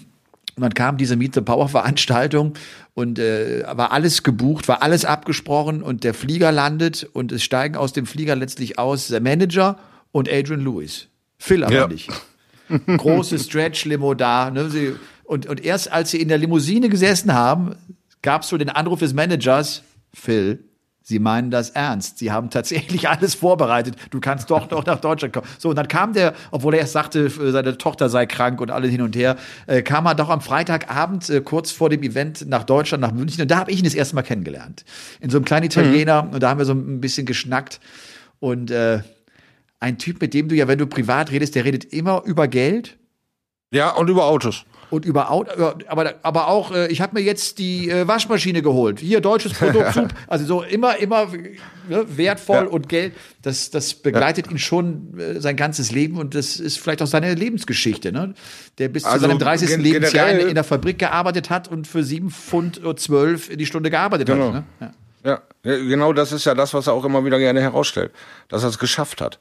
[0.56, 2.54] Und dann kam diese Meet the Power Veranstaltung
[2.94, 7.76] und äh, war alles gebucht, war alles abgesprochen und der Flieger landet und es steigen
[7.76, 9.78] aus dem Flieger letztlich aus der Manager
[10.12, 11.08] und Adrian Lewis.
[11.38, 11.88] Phil aber ja.
[11.88, 12.10] nicht.
[12.88, 14.50] Große Stretch-Limo da.
[14.50, 14.70] Ne?
[14.70, 14.96] Sie,
[15.26, 17.76] und, und erst als sie in der Limousine gesessen haben,
[18.22, 19.84] gab es so den Anruf des Managers,
[20.14, 20.65] Phil,
[21.08, 22.18] Sie meinen das ernst.
[22.18, 23.96] Sie haben tatsächlich alles vorbereitet.
[24.10, 25.46] Du kannst doch noch nach Deutschland kommen.
[25.60, 28.90] So, und dann kam der, obwohl er erst sagte, seine Tochter sei krank und alles
[28.90, 29.36] hin und her,
[29.68, 33.44] äh, kam er doch am Freitagabend äh, kurz vor dem Event nach Deutschland, nach München.
[33.44, 34.84] Und da habe ich ihn das erste Mal kennengelernt.
[35.20, 36.24] In so einem kleinen Italiener.
[36.24, 36.34] Mhm.
[36.34, 37.80] Und da haben wir so ein bisschen geschnackt.
[38.40, 39.02] Und äh,
[39.80, 42.98] ein Typ, mit dem du ja, wenn du privat redest, der redet immer über Geld.
[43.70, 45.52] Ja, und über Autos und über Auto,
[45.88, 49.00] aber, aber auch, äh, ich habe mir jetzt die äh, Waschmaschine geholt.
[49.00, 51.28] Hier, deutsches Produkt, also so immer, immer
[51.90, 52.70] ne, wertvoll ja.
[52.70, 53.14] und Geld.
[53.42, 54.52] Das, das begleitet ja.
[54.52, 58.34] ihn schon äh, sein ganzes Leben und das ist vielleicht auch seine Lebensgeschichte, ne?
[58.78, 59.78] Der bis also zu seinem 30.
[59.78, 63.90] Lebensjahr in, in, der Fabrik gearbeitet hat und für 7 Pfund 12 in die Stunde
[63.90, 64.54] gearbeitet genau.
[64.54, 64.64] hat.
[64.80, 64.94] Ne?
[65.24, 65.42] Ja.
[65.64, 68.12] ja, genau das ist ja das, was er auch immer wieder gerne herausstellt,
[68.50, 69.40] dass er es geschafft hat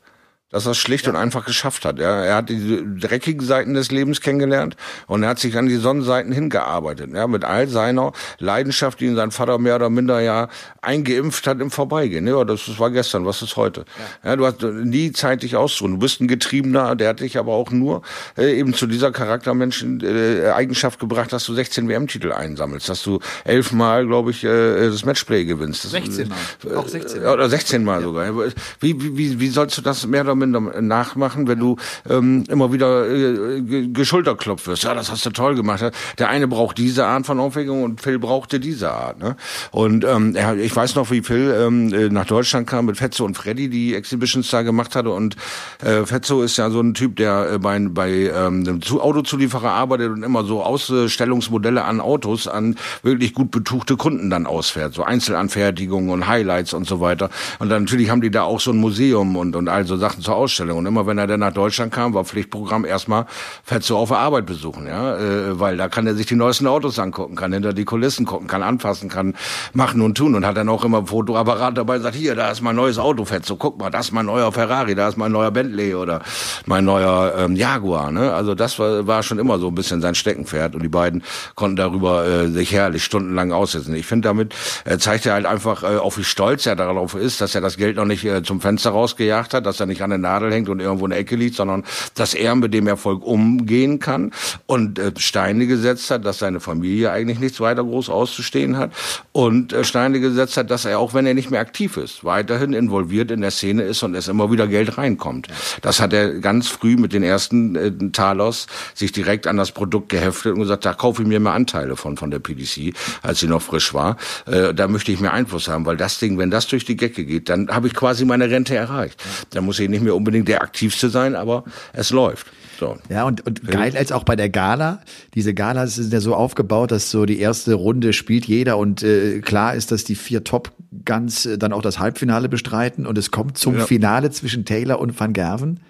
[0.50, 1.10] dass er es schlicht ja.
[1.10, 1.98] und einfach geschafft hat.
[1.98, 4.76] Ja, er hat die dreckigen Seiten des Lebens kennengelernt
[5.06, 7.10] und er hat sich an die Sonnenseiten hingearbeitet.
[7.12, 10.48] Ja, mit all seiner Leidenschaft, die ihn sein Vater mehr oder minder ja
[10.80, 12.26] eingeimpft hat im Vorbeigehen.
[12.26, 13.84] Ja, das war gestern, was ist heute?
[14.22, 15.94] Ja, ja du hast nie Zeit, dich auszuruhen.
[15.94, 18.02] Du bist ein Getriebener, der hat dich aber auch nur
[18.38, 23.18] äh, eben zu dieser Charaktermenschen äh, Eigenschaft gebracht, dass du 16 WM-Titel einsammelst, dass du
[23.44, 25.82] elfmal, glaube ich, äh, das Matchplay gewinnst.
[25.82, 26.76] 16 Mal.
[26.76, 27.32] Auch 16 Mal.
[27.32, 28.06] Oder 16 Mal ja.
[28.06, 28.52] sogar.
[28.80, 31.76] Wie, wie, wie sollst du das mehr oder Minder nachmachen, wenn du
[32.08, 34.84] ähm, immer wieder äh, geschulterklopft wirst.
[34.84, 35.84] Ja, das hast du toll gemacht.
[36.18, 39.18] Der eine braucht diese Art von Aufregung und Phil brauchte diese Art.
[39.18, 39.36] Ne?
[39.70, 43.24] Und ähm, er, ich weiß noch, wie Phil ähm, äh, nach Deutschland kam mit Fetzo
[43.24, 45.10] und Freddy, die Exhibitions da gemacht hatte.
[45.10, 45.36] Und
[45.82, 50.10] äh, Fetzo ist ja so ein Typ, der äh, bei, bei ähm, einem Autozulieferer arbeitet
[50.10, 54.94] und immer so Ausstellungsmodelle an Autos an wirklich gut betuchte Kunden dann ausfährt.
[54.94, 57.30] So Einzelanfertigungen und Highlights und so weiter.
[57.58, 60.22] Und dann natürlich haben die da auch so ein Museum und, und all so Sachen
[60.24, 60.78] zur Ausstellung.
[60.78, 63.26] Und immer wenn er dann nach Deutschland kam, war Pflichtprogramm erstmal
[63.62, 66.98] Fetzo auf der Arbeit besuchen, ja, äh, weil da kann er sich die neuesten Autos
[66.98, 69.34] angucken, kann hinter die Kulissen gucken, kann anfassen, kann
[69.72, 72.76] machen und tun und hat dann auch immer Fotoapparat dabei, sagt hier, da ist mein
[72.76, 75.94] neues Auto, Fetzo, guck mal, das ist mein neuer Ferrari, da ist mein neuer Bentley
[75.94, 76.22] oder
[76.66, 78.32] mein neuer ähm, Jaguar, ne?
[78.32, 81.22] Also das war, war schon immer so ein bisschen sein Steckenpferd und die beiden
[81.54, 83.94] konnten darüber äh, sich herrlich stundenlang aussetzen.
[83.94, 84.54] Ich finde damit
[84.84, 87.76] äh, zeigt er halt einfach äh, auch wie stolz er darauf ist, dass er das
[87.76, 90.68] Geld noch nicht äh, zum Fenster rausgejagt hat, dass er nicht an den Nadel hängt
[90.68, 91.84] und irgendwo in der Ecke liegt, sondern
[92.14, 94.32] dass er mit dem Erfolg umgehen kann
[94.66, 98.92] und äh, Steine gesetzt hat, dass seine Familie eigentlich nichts weiter groß auszustehen hat
[99.32, 102.72] und äh, Steine gesetzt hat, dass er auch wenn er nicht mehr aktiv ist, weiterhin
[102.72, 105.48] involviert in der Szene ist und es immer wieder Geld reinkommt.
[105.82, 110.08] Das hat er ganz früh mit den ersten äh, Talos sich direkt an das Produkt
[110.08, 113.46] geheftet und gesagt, da kaufe ich mir mal Anteile von von der PDC, als sie
[113.46, 114.16] noch frisch war.
[114.46, 117.24] Äh, da möchte ich mehr Einfluss haben, weil das Ding, wenn das durch die Decke
[117.24, 119.22] geht, dann habe ich quasi meine Rente erreicht.
[119.50, 122.46] Dann muss ich nicht mehr unbedingt der aktivste sein, aber es läuft.
[122.78, 122.96] So.
[123.08, 125.00] Ja, und, und geil als auch bei der Gala.
[125.34, 129.40] Diese Galas sind ja so aufgebaut, dass so die erste Runde spielt jeder und äh,
[129.40, 130.72] klar ist, dass die vier Top
[131.04, 133.86] Guns äh, dann auch das Halbfinale bestreiten und es kommt zum ja.
[133.86, 135.80] Finale zwischen Taylor und Van Gerven.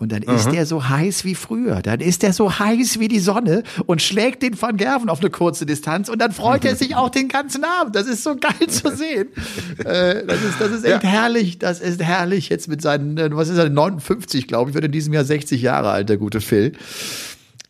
[0.00, 1.82] Und dann ist der so heiß wie früher.
[1.82, 5.28] Dann ist der so heiß wie die Sonne und schlägt den Van Gerven auf eine
[5.28, 7.96] kurze Distanz und dann freut er sich auch den ganzen Abend.
[7.96, 9.26] Das ist so geil zu sehen.
[9.78, 11.10] äh, das ist, das ist echt ja.
[11.10, 11.58] herrlich.
[11.58, 14.92] Das ist herrlich jetzt mit seinen, äh, was ist er, 59, glaube ich, wird in
[14.92, 16.74] diesem Jahr 60 Jahre alt, der gute Phil.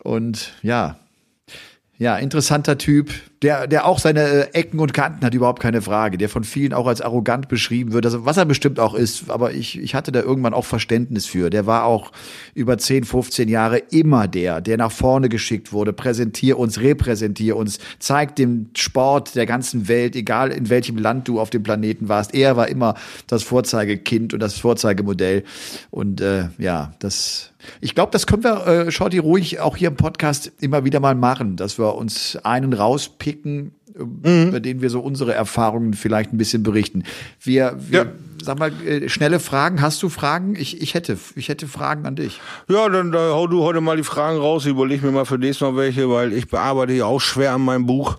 [0.03, 0.99] Und ja,
[1.99, 6.19] ja, interessanter Typ der, der auch seine äh, Ecken und Kanten hat, überhaupt keine Frage,
[6.19, 9.53] der von vielen auch als arrogant beschrieben wird, also, was er bestimmt auch ist, aber
[9.53, 11.51] ich, ich hatte da irgendwann auch Verständnis für.
[11.51, 12.11] Der war auch
[12.55, 17.79] über 10, 15 Jahre immer der, der nach vorne geschickt wurde, präsentier uns, repräsentier uns,
[17.99, 22.35] zeig dem Sport der ganzen Welt, egal in welchem Land du auf dem Planeten warst,
[22.35, 22.95] er war immer
[23.29, 25.45] das Vorzeigekind und das Vorzeigemodell
[25.91, 29.97] und äh, ja, das ich glaube, das können wir, äh, Shorty, ruhig auch hier im
[29.97, 34.49] Podcast immer wieder mal machen, dass wir uns einen rauspicken, äh, mhm.
[34.49, 37.05] über den wir so unsere Erfahrungen vielleicht ein bisschen berichten.
[37.41, 38.07] Wir, wir ja.
[38.43, 39.81] sag mal, äh, schnelle Fragen.
[39.81, 40.57] Hast du Fragen?
[40.57, 42.41] Ich, ich hätte, ich hätte Fragen an dich.
[42.69, 44.67] Ja, dann da hau du heute mal die Fragen raus.
[44.67, 47.87] Überleg mir mal für nächstes Mal welche, weil ich bearbeite ja auch schwer an meinem
[47.87, 48.19] Buch.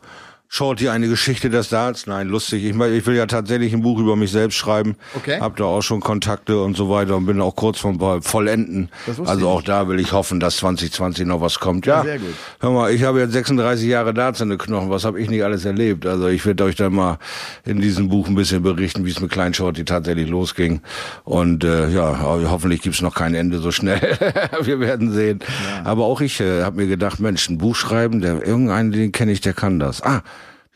[0.52, 2.08] Shorty, eine Geschichte des Darts?
[2.08, 2.64] Nein, lustig.
[2.66, 4.95] Ich, ich will ja tatsächlich ein Buch über mich selbst schreiben.
[5.16, 5.39] Okay.
[5.39, 8.89] Hab da auch schon Kontakte und so weiter und bin auch kurz vom Vollenden.
[9.26, 11.86] Also auch da will ich hoffen, dass 2020 noch was kommt.
[11.86, 12.34] Ja, sehr gut.
[12.62, 14.89] Hör mal, ich habe jetzt 36 Jahre Darts in den Knochen.
[14.89, 16.08] Was habe ich nicht alles erlebt?
[16.08, 17.20] Also ich werde euch dann mal
[17.64, 20.82] in diesem Buch ein bisschen berichten, wie es mit Klein Shorty tatsächlich losging.
[21.26, 24.02] Und äh, ja, hoffentlich gibt's noch kein Ende so schnell.
[24.62, 25.41] Wir werden sehen.
[25.43, 25.86] Ja.
[25.86, 29.32] Aber auch ich äh, habe mir gedacht, Mensch, ein Buch schreiben, der irgendeinen, den kenne
[29.32, 30.02] ich, der kann das.
[30.02, 30.24] Ah,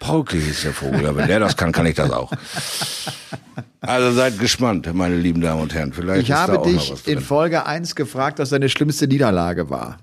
[0.03, 2.29] Paulke ist der Vogel, aber wenn der das kann, kann ich das auch.
[3.79, 5.93] Also seid gespannt, meine lieben Damen und Herren.
[5.93, 9.97] Vielleicht ich habe dich in Folge 1 gefragt, was deine schlimmste Niederlage war.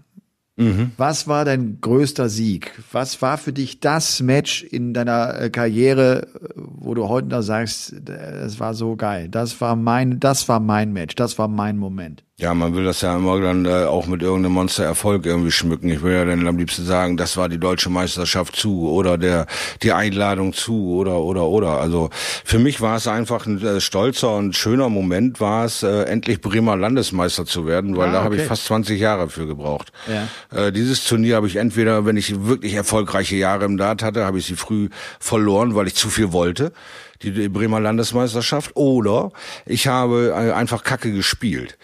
[0.56, 0.92] Mhm.
[0.98, 2.72] Was war dein größter Sieg?
[2.92, 7.94] Was war für dich das Match in deiner äh, Karriere, wo du heute noch sagst,
[8.04, 9.28] das war so geil.
[9.30, 11.14] Das war mein, das war mein Match.
[11.14, 12.24] Das war mein Moment.
[12.40, 15.90] Ja, man will das ja immer dann äh, auch mit irgendeinem Monstererfolg irgendwie schmücken.
[15.90, 19.46] Ich will ja dann am liebsten sagen, das war die deutsche Meisterschaft zu oder der
[19.82, 21.80] die Einladung zu oder oder oder.
[21.80, 22.08] Also
[22.42, 26.40] für mich war es einfach ein äh, stolzer und schöner Moment, war es äh, endlich
[26.40, 29.92] Bremer Landesmeister zu werden, weil ah, da habe ich fast 20 Jahre für gebraucht.
[30.08, 30.66] Ja.
[30.66, 34.38] Äh, dieses Turnier habe ich entweder, wenn ich wirklich erfolgreiche Jahre im Dart hatte, habe
[34.38, 34.88] ich sie früh
[35.18, 36.72] verloren, weil ich zu viel wollte
[37.22, 39.30] die Bremer Landesmeisterschaft, oder
[39.66, 41.76] ich habe äh, einfach Kacke gespielt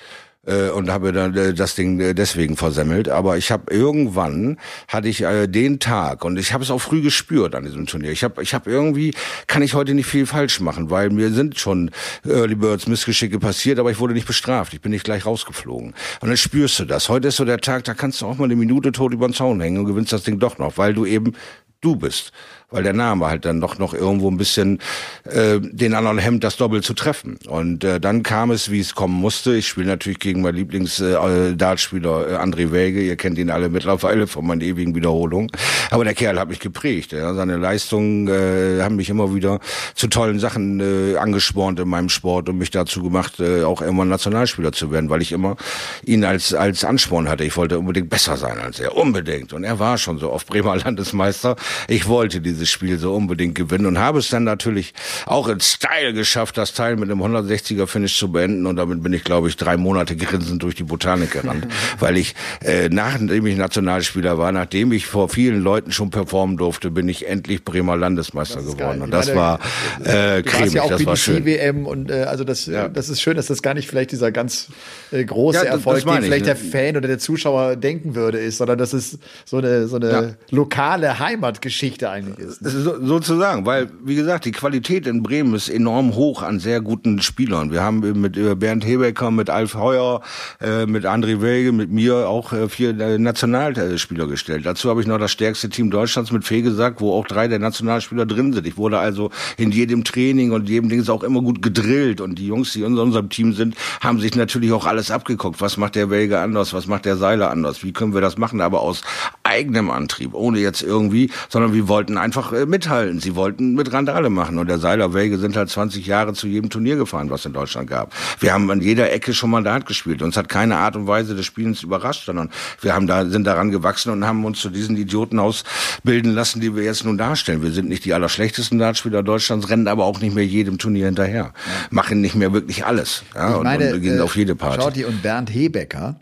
[0.46, 3.08] äh, und habe dann äh, das Ding äh, deswegen versemmelt.
[3.08, 7.02] Aber ich habe irgendwann hatte ich äh, den Tag und ich habe es auch früh
[7.02, 8.10] gespürt an diesem Turnier.
[8.12, 9.14] Ich habe ich habe irgendwie
[9.46, 11.90] kann ich heute nicht viel falsch machen, weil mir sind schon
[12.24, 14.72] Early Birds Missgeschicke passiert, aber ich wurde nicht bestraft.
[14.72, 15.94] Ich bin nicht gleich rausgeflogen.
[16.20, 17.08] Und dann spürst du das.
[17.08, 19.34] Heute ist so der Tag, da kannst du auch mal eine Minute tot über den
[19.34, 21.32] Zaun hängen und gewinnst das Ding doch noch, weil du eben
[21.80, 22.32] du bist
[22.70, 24.80] weil der Name halt dann doch noch irgendwo ein bisschen
[25.24, 27.38] äh, den anderen hemmt, das Doppel zu treffen.
[27.48, 29.54] Und äh, dann kam es, wie es kommen musste.
[29.54, 33.02] Ich spiele natürlich gegen mein Lieblings-Dartspieler äh, äh, André Welge.
[33.02, 35.50] Ihr kennt ihn alle mittlerweile von meinen ewigen Wiederholungen.
[35.90, 37.12] Aber der Kerl hat mich geprägt.
[37.12, 37.34] Ja.
[37.34, 39.60] Seine Leistungen äh, haben mich immer wieder
[39.94, 44.08] zu tollen Sachen äh, angespornt in meinem Sport und mich dazu gemacht, äh, auch irgendwann
[44.08, 45.56] Nationalspieler zu werden, weil ich immer
[46.04, 47.44] ihn als als Ansporn hatte.
[47.44, 49.52] Ich wollte unbedingt besser sein als er, unbedingt.
[49.52, 51.56] Und er war schon so oft Bremer Landesmeister.
[51.88, 54.94] Ich wollte diese dieses Spiel so unbedingt gewinnen und habe es dann natürlich
[55.26, 59.12] auch in Style geschafft, das Teil mit einem 160er Finish zu beenden und damit bin
[59.12, 61.66] ich, glaube ich, drei Monate grinsend durch die Botanik gerannt,
[61.98, 62.34] weil ich,
[62.64, 67.28] äh, nachdem ich Nationalspieler war, nachdem ich vor vielen Leuten schon performen durfte, bin ich
[67.28, 69.02] endlich Bremer Landesmeister geworden geil.
[69.02, 69.60] und das war
[70.04, 71.44] äh, cremig, ja auch das war schön.
[71.44, 72.88] WM und äh, also das, ja.
[72.88, 74.68] das ist schön, dass das gar nicht vielleicht dieser ganz
[75.12, 76.54] äh, große ja, Erfolg, den vielleicht ne?
[76.54, 80.36] der Fan oder der Zuschauer denken würde, ist, sondern das ist so eine so eine
[80.50, 82.45] lokale Heimatgeschichte eigentlich ist.
[82.60, 87.22] So, sozusagen, weil, wie gesagt, die Qualität in Bremen ist enorm hoch an sehr guten
[87.22, 87.72] Spielern.
[87.72, 90.20] Wir haben mit äh, Bernd Hebecker, mit Alf Heuer,
[90.60, 94.66] äh, mit André Welge, mit mir auch äh, vier Nationalspieler gestellt.
[94.66, 97.58] Dazu habe ich noch das stärkste Team Deutschlands mit Fee gesagt, wo auch drei der
[97.58, 98.66] Nationalspieler drin sind.
[98.66, 102.20] Ich wurde also in jedem Training und jedem Ding auch immer gut gedrillt.
[102.20, 105.60] Und die Jungs, die in unserem Team sind, haben sich natürlich auch alles abgeguckt.
[105.60, 106.72] Was macht der Welge anders?
[106.72, 107.82] Was macht der Seiler anders?
[107.82, 108.60] Wie können wir das machen?
[108.60, 109.02] Aber aus
[109.42, 113.20] eigenem Antrieb, ohne jetzt irgendwie, sondern wir wollten einfach einfach äh, mithalten.
[113.20, 114.58] Sie wollten mit Randale machen.
[114.58, 118.12] Und der Seilerwege sind halt 20 Jahre zu jedem Turnier gefahren, was in Deutschland gab.
[118.40, 120.22] Wir haben an jeder Ecke schon Mandat gespielt.
[120.22, 123.70] Uns hat keine Art und Weise des Spielens überrascht, sondern wir haben da, sind daran
[123.70, 127.62] gewachsen und haben uns zu diesen Idioten ausbilden lassen, die wir jetzt nun darstellen.
[127.62, 131.36] Wir sind nicht die allerschlechtesten Dartspieler Deutschlands, rennen aber auch nicht mehr jedem Turnier hinterher.
[131.36, 131.52] Ja.
[131.90, 133.22] Machen nicht mehr wirklich alles.
[133.34, 134.80] Ja, ich meine, und, und gehen äh, auf jede Party.
[134.80, 136.20] Schauti und Bernd Hebecker,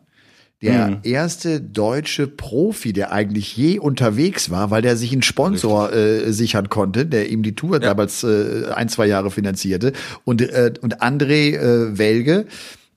[0.65, 0.97] der mhm.
[1.03, 6.69] erste deutsche Profi, der eigentlich je unterwegs war, weil der sich einen Sponsor äh, sichern
[6.69, 7.81] konnte, der ihm die Tour ja.
[7.81, 9.93] damals äh, ein, zwei Jahre finanzierte.
[10.25, 12.47] Und, äh, und André äh, Welge,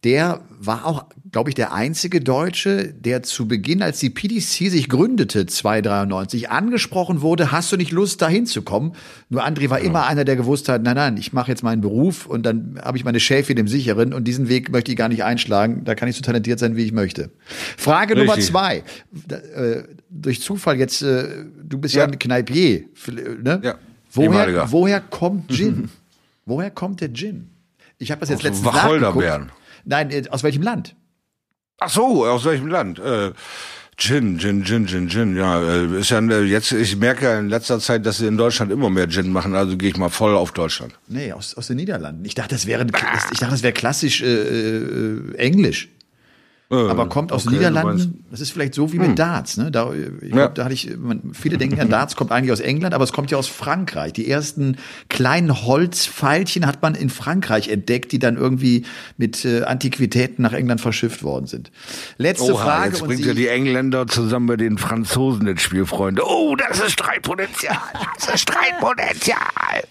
[0.03, 4.89] der war auch, glaube ich, der einzige Deutsche, der zu Beginn, als die PDC sich
[4.89, 8.93] gründete, 293, angesprochen wurde, hast du nicht Lust, da hinzukommen?
[9.29, 9.85] Nur André war ja.
[9.85, 12.97] immer einer, der gewusst hat, nein, nein, ich mache jetzt meinen Beruf und dann habe
[12.97, 15.83] ich meine Schäfchen im Sicheren und diesen Weg möchte ich gar nicht einschlagen.
[15.85, 17.29] Da kann ich so talentiert sein, wie ich möchte.
[17.77, 18.27] Frage Richtig.
[18.27, 18.83] Nummer zwei.
[19.29, 22.85] Äh, durch Zufall jetzt, äh, du bist ja, ja ein Kneipier,
[23.43, 23.61] ne?
[23.63, 23.75] Ja.
[24.11, 25.89] Woher, woher kommt Gin?
[26.45, 27.49] woher kommt der Gin?
[27.99, 29.51] Ich habe das jetzt letztens Wacholderbeeren.
[29.87, 30.95] Nein, äh, aus welchem Land?
[31.79, 32.99] Ach so, aus welchem Land?
[32.99, 33.31] Äh,
[33.95, 37.79] Gin, Gin, Gin, Gin, Gin, ja, äh, ist ja jetzt, ich merke ja in letzter
[37.79, 40.51] Zeit, dass sie in Deutschland immer mehr Gin machen, also gehe ich mal voll auf
[40.51, 40.93] Deutschland.
[41.07, 42.23] Nee, aus, aus den Niederlanden.
[42.25, 45.89] Ich dachte, das wäre, ich dachte, das wäre klassisch äh, äh, Englisch.
[46.69, 48.25] Äh, aber kommt aus okay, Niederlanden.
[48.29, 49.15] Das ist vielleicht so wie mit hm.
[49.15, 49.55] Darts.
[49.55, 49.71] Ne?
[49.71, 50.47] Da, ich glaub, ja.
[50.49, 53.31] da hatte ich, man, viele denken ja, Darts kommt eigentlich aus England, aber es kommt
[53.31, 54.11] ja aus Frankreich.
[54.11, 54.75] Die ersten
[55.07, 58.85] kleinen Holzpfeilchen hat man in Frankreich entdeckt, die dann irgendwie
[59.17, 61.71] mit äh, Antiquitäten nach England verschifft worden sind.
[62.17, 62.89] Letzte Oha, Frage.
[62.89, 66.23] Jetzt bringt ja die Engländer zusammen mit den Franzosen ins Spiel, Freunde.
[66.25, 67.77] Oh, das ist Streitpotenzial.
[68.19, 69.83] Das ist Streitpotenzial.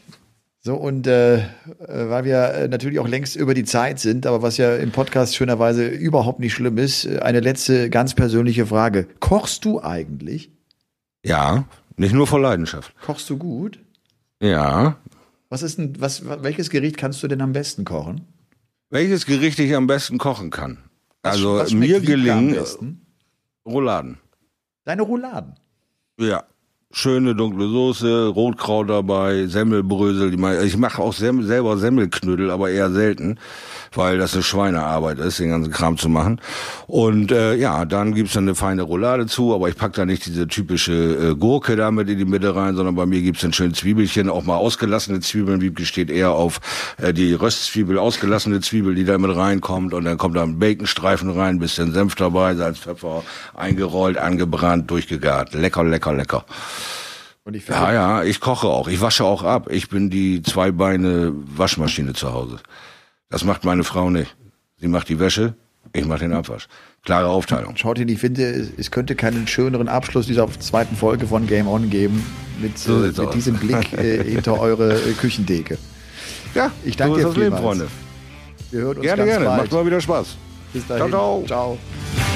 [0.67, 1.45] So, und äh, äh,
[1.79, 5.37] weil wir äh, natürlich auch längst über die Zeit sind, aber was ja im Podcast
[5.37, 9.07] schönerweise überhaupt nicht schlimm ist, äh, eine letzte ganz persönliche Frage.
[9.21, 10.51] Kochst du eigentlich?
[11.25, 12.93] Ja, nicht nur vor Leidenschaft.
[13.01, 13.79] Kochst du gut?
[14.43, 14.97] Ja.
[15.51, 18.23] Was ist denn, was, welches Gericht kannst du denn am besten kochen?
[18.91, 20.79] Welches Gericht ich am besten kochen kann?
[21.23, 22.59] Was, also was mir gelingen
[23.65, 24.19] Rouladen.
[24.83, 25.55] Deine Rouladen?
[26.19, 26.43] Ja
[26.97, 30.33] schöne dunkle Soße, Rotkraut dabei, Semmelbrösel.
[30.65, 33.39] Ich mache auch selber Semmelknödel, aber eher selten,
[33.95, 36.41] weil das eine Schweinearbeit ist, den ganzen Kram zu machen.
[36.87, 40.25] Und äh, ja, dann gibt's dann eine feine Roulade zu, aber ich pack da nicht
[40.25, 43.75] diese typische äh, Gurke damit in die Mitte rein, sondern bei mir gibt's dann schön
[43.75, 45.61] Zwiebelchen, auch mal ausgelassene Zwiebeln.
[45.61, 46.61] Wiebke steht eher auf
[46.97, 49.93] äh, die Röstzwiebel, ausgelassene Zwiebel, die da mit reinkommt.
[49.93, 53.23] Und dann kommt da ein Baconstreifen rein, bisschen Senf dabei, Salz, Pfeffer,
[53.55, 55.53] eingerollt, angebrannt, durchgegart.
[55.53, 56.47] Lecker, lecker, lecker.
[57.69, 58.89] Ja, ja, ich koche auch.
[58.89, 59.69] Ich wasche auch ab.
[59.71, 62.59] Ich bin die zwei Beine Waschmaschine zu Hause.
[63.31, 64.37] Das macht meine Frau nicht.
[64.79, 65.55] Sie macht die Wäsche,
[65.93, 66.69] ich mache den Abwasch.
[67.05, 67.77] Klare Aufteilung.
[67.77, 71.89] Schaut hin, ich finde, es könnte keinen schöneren Abschluss dieser zweiten Folge von Game On
[71.89, 72.25] geben
[72.61, 75.79] mit, so äh, mit diesem Blick äh, hinter eure äh, Küchentheke.
[76.55, 77.63] Ja, ich danke so dir vielmals.
[77.63, 77.89] Leben, Freunde.
[78.71, 79.45] Wir hören uns gerne, ganz gerne.
[79.47, 79.63] Bald.
[79.63, 80.37] Macht mal wieder Spaß.
[80.73, 81.09] Bis dahin.
[81.09, 81.79] Ciao, ciao.
[81.79, 82.36] ciao.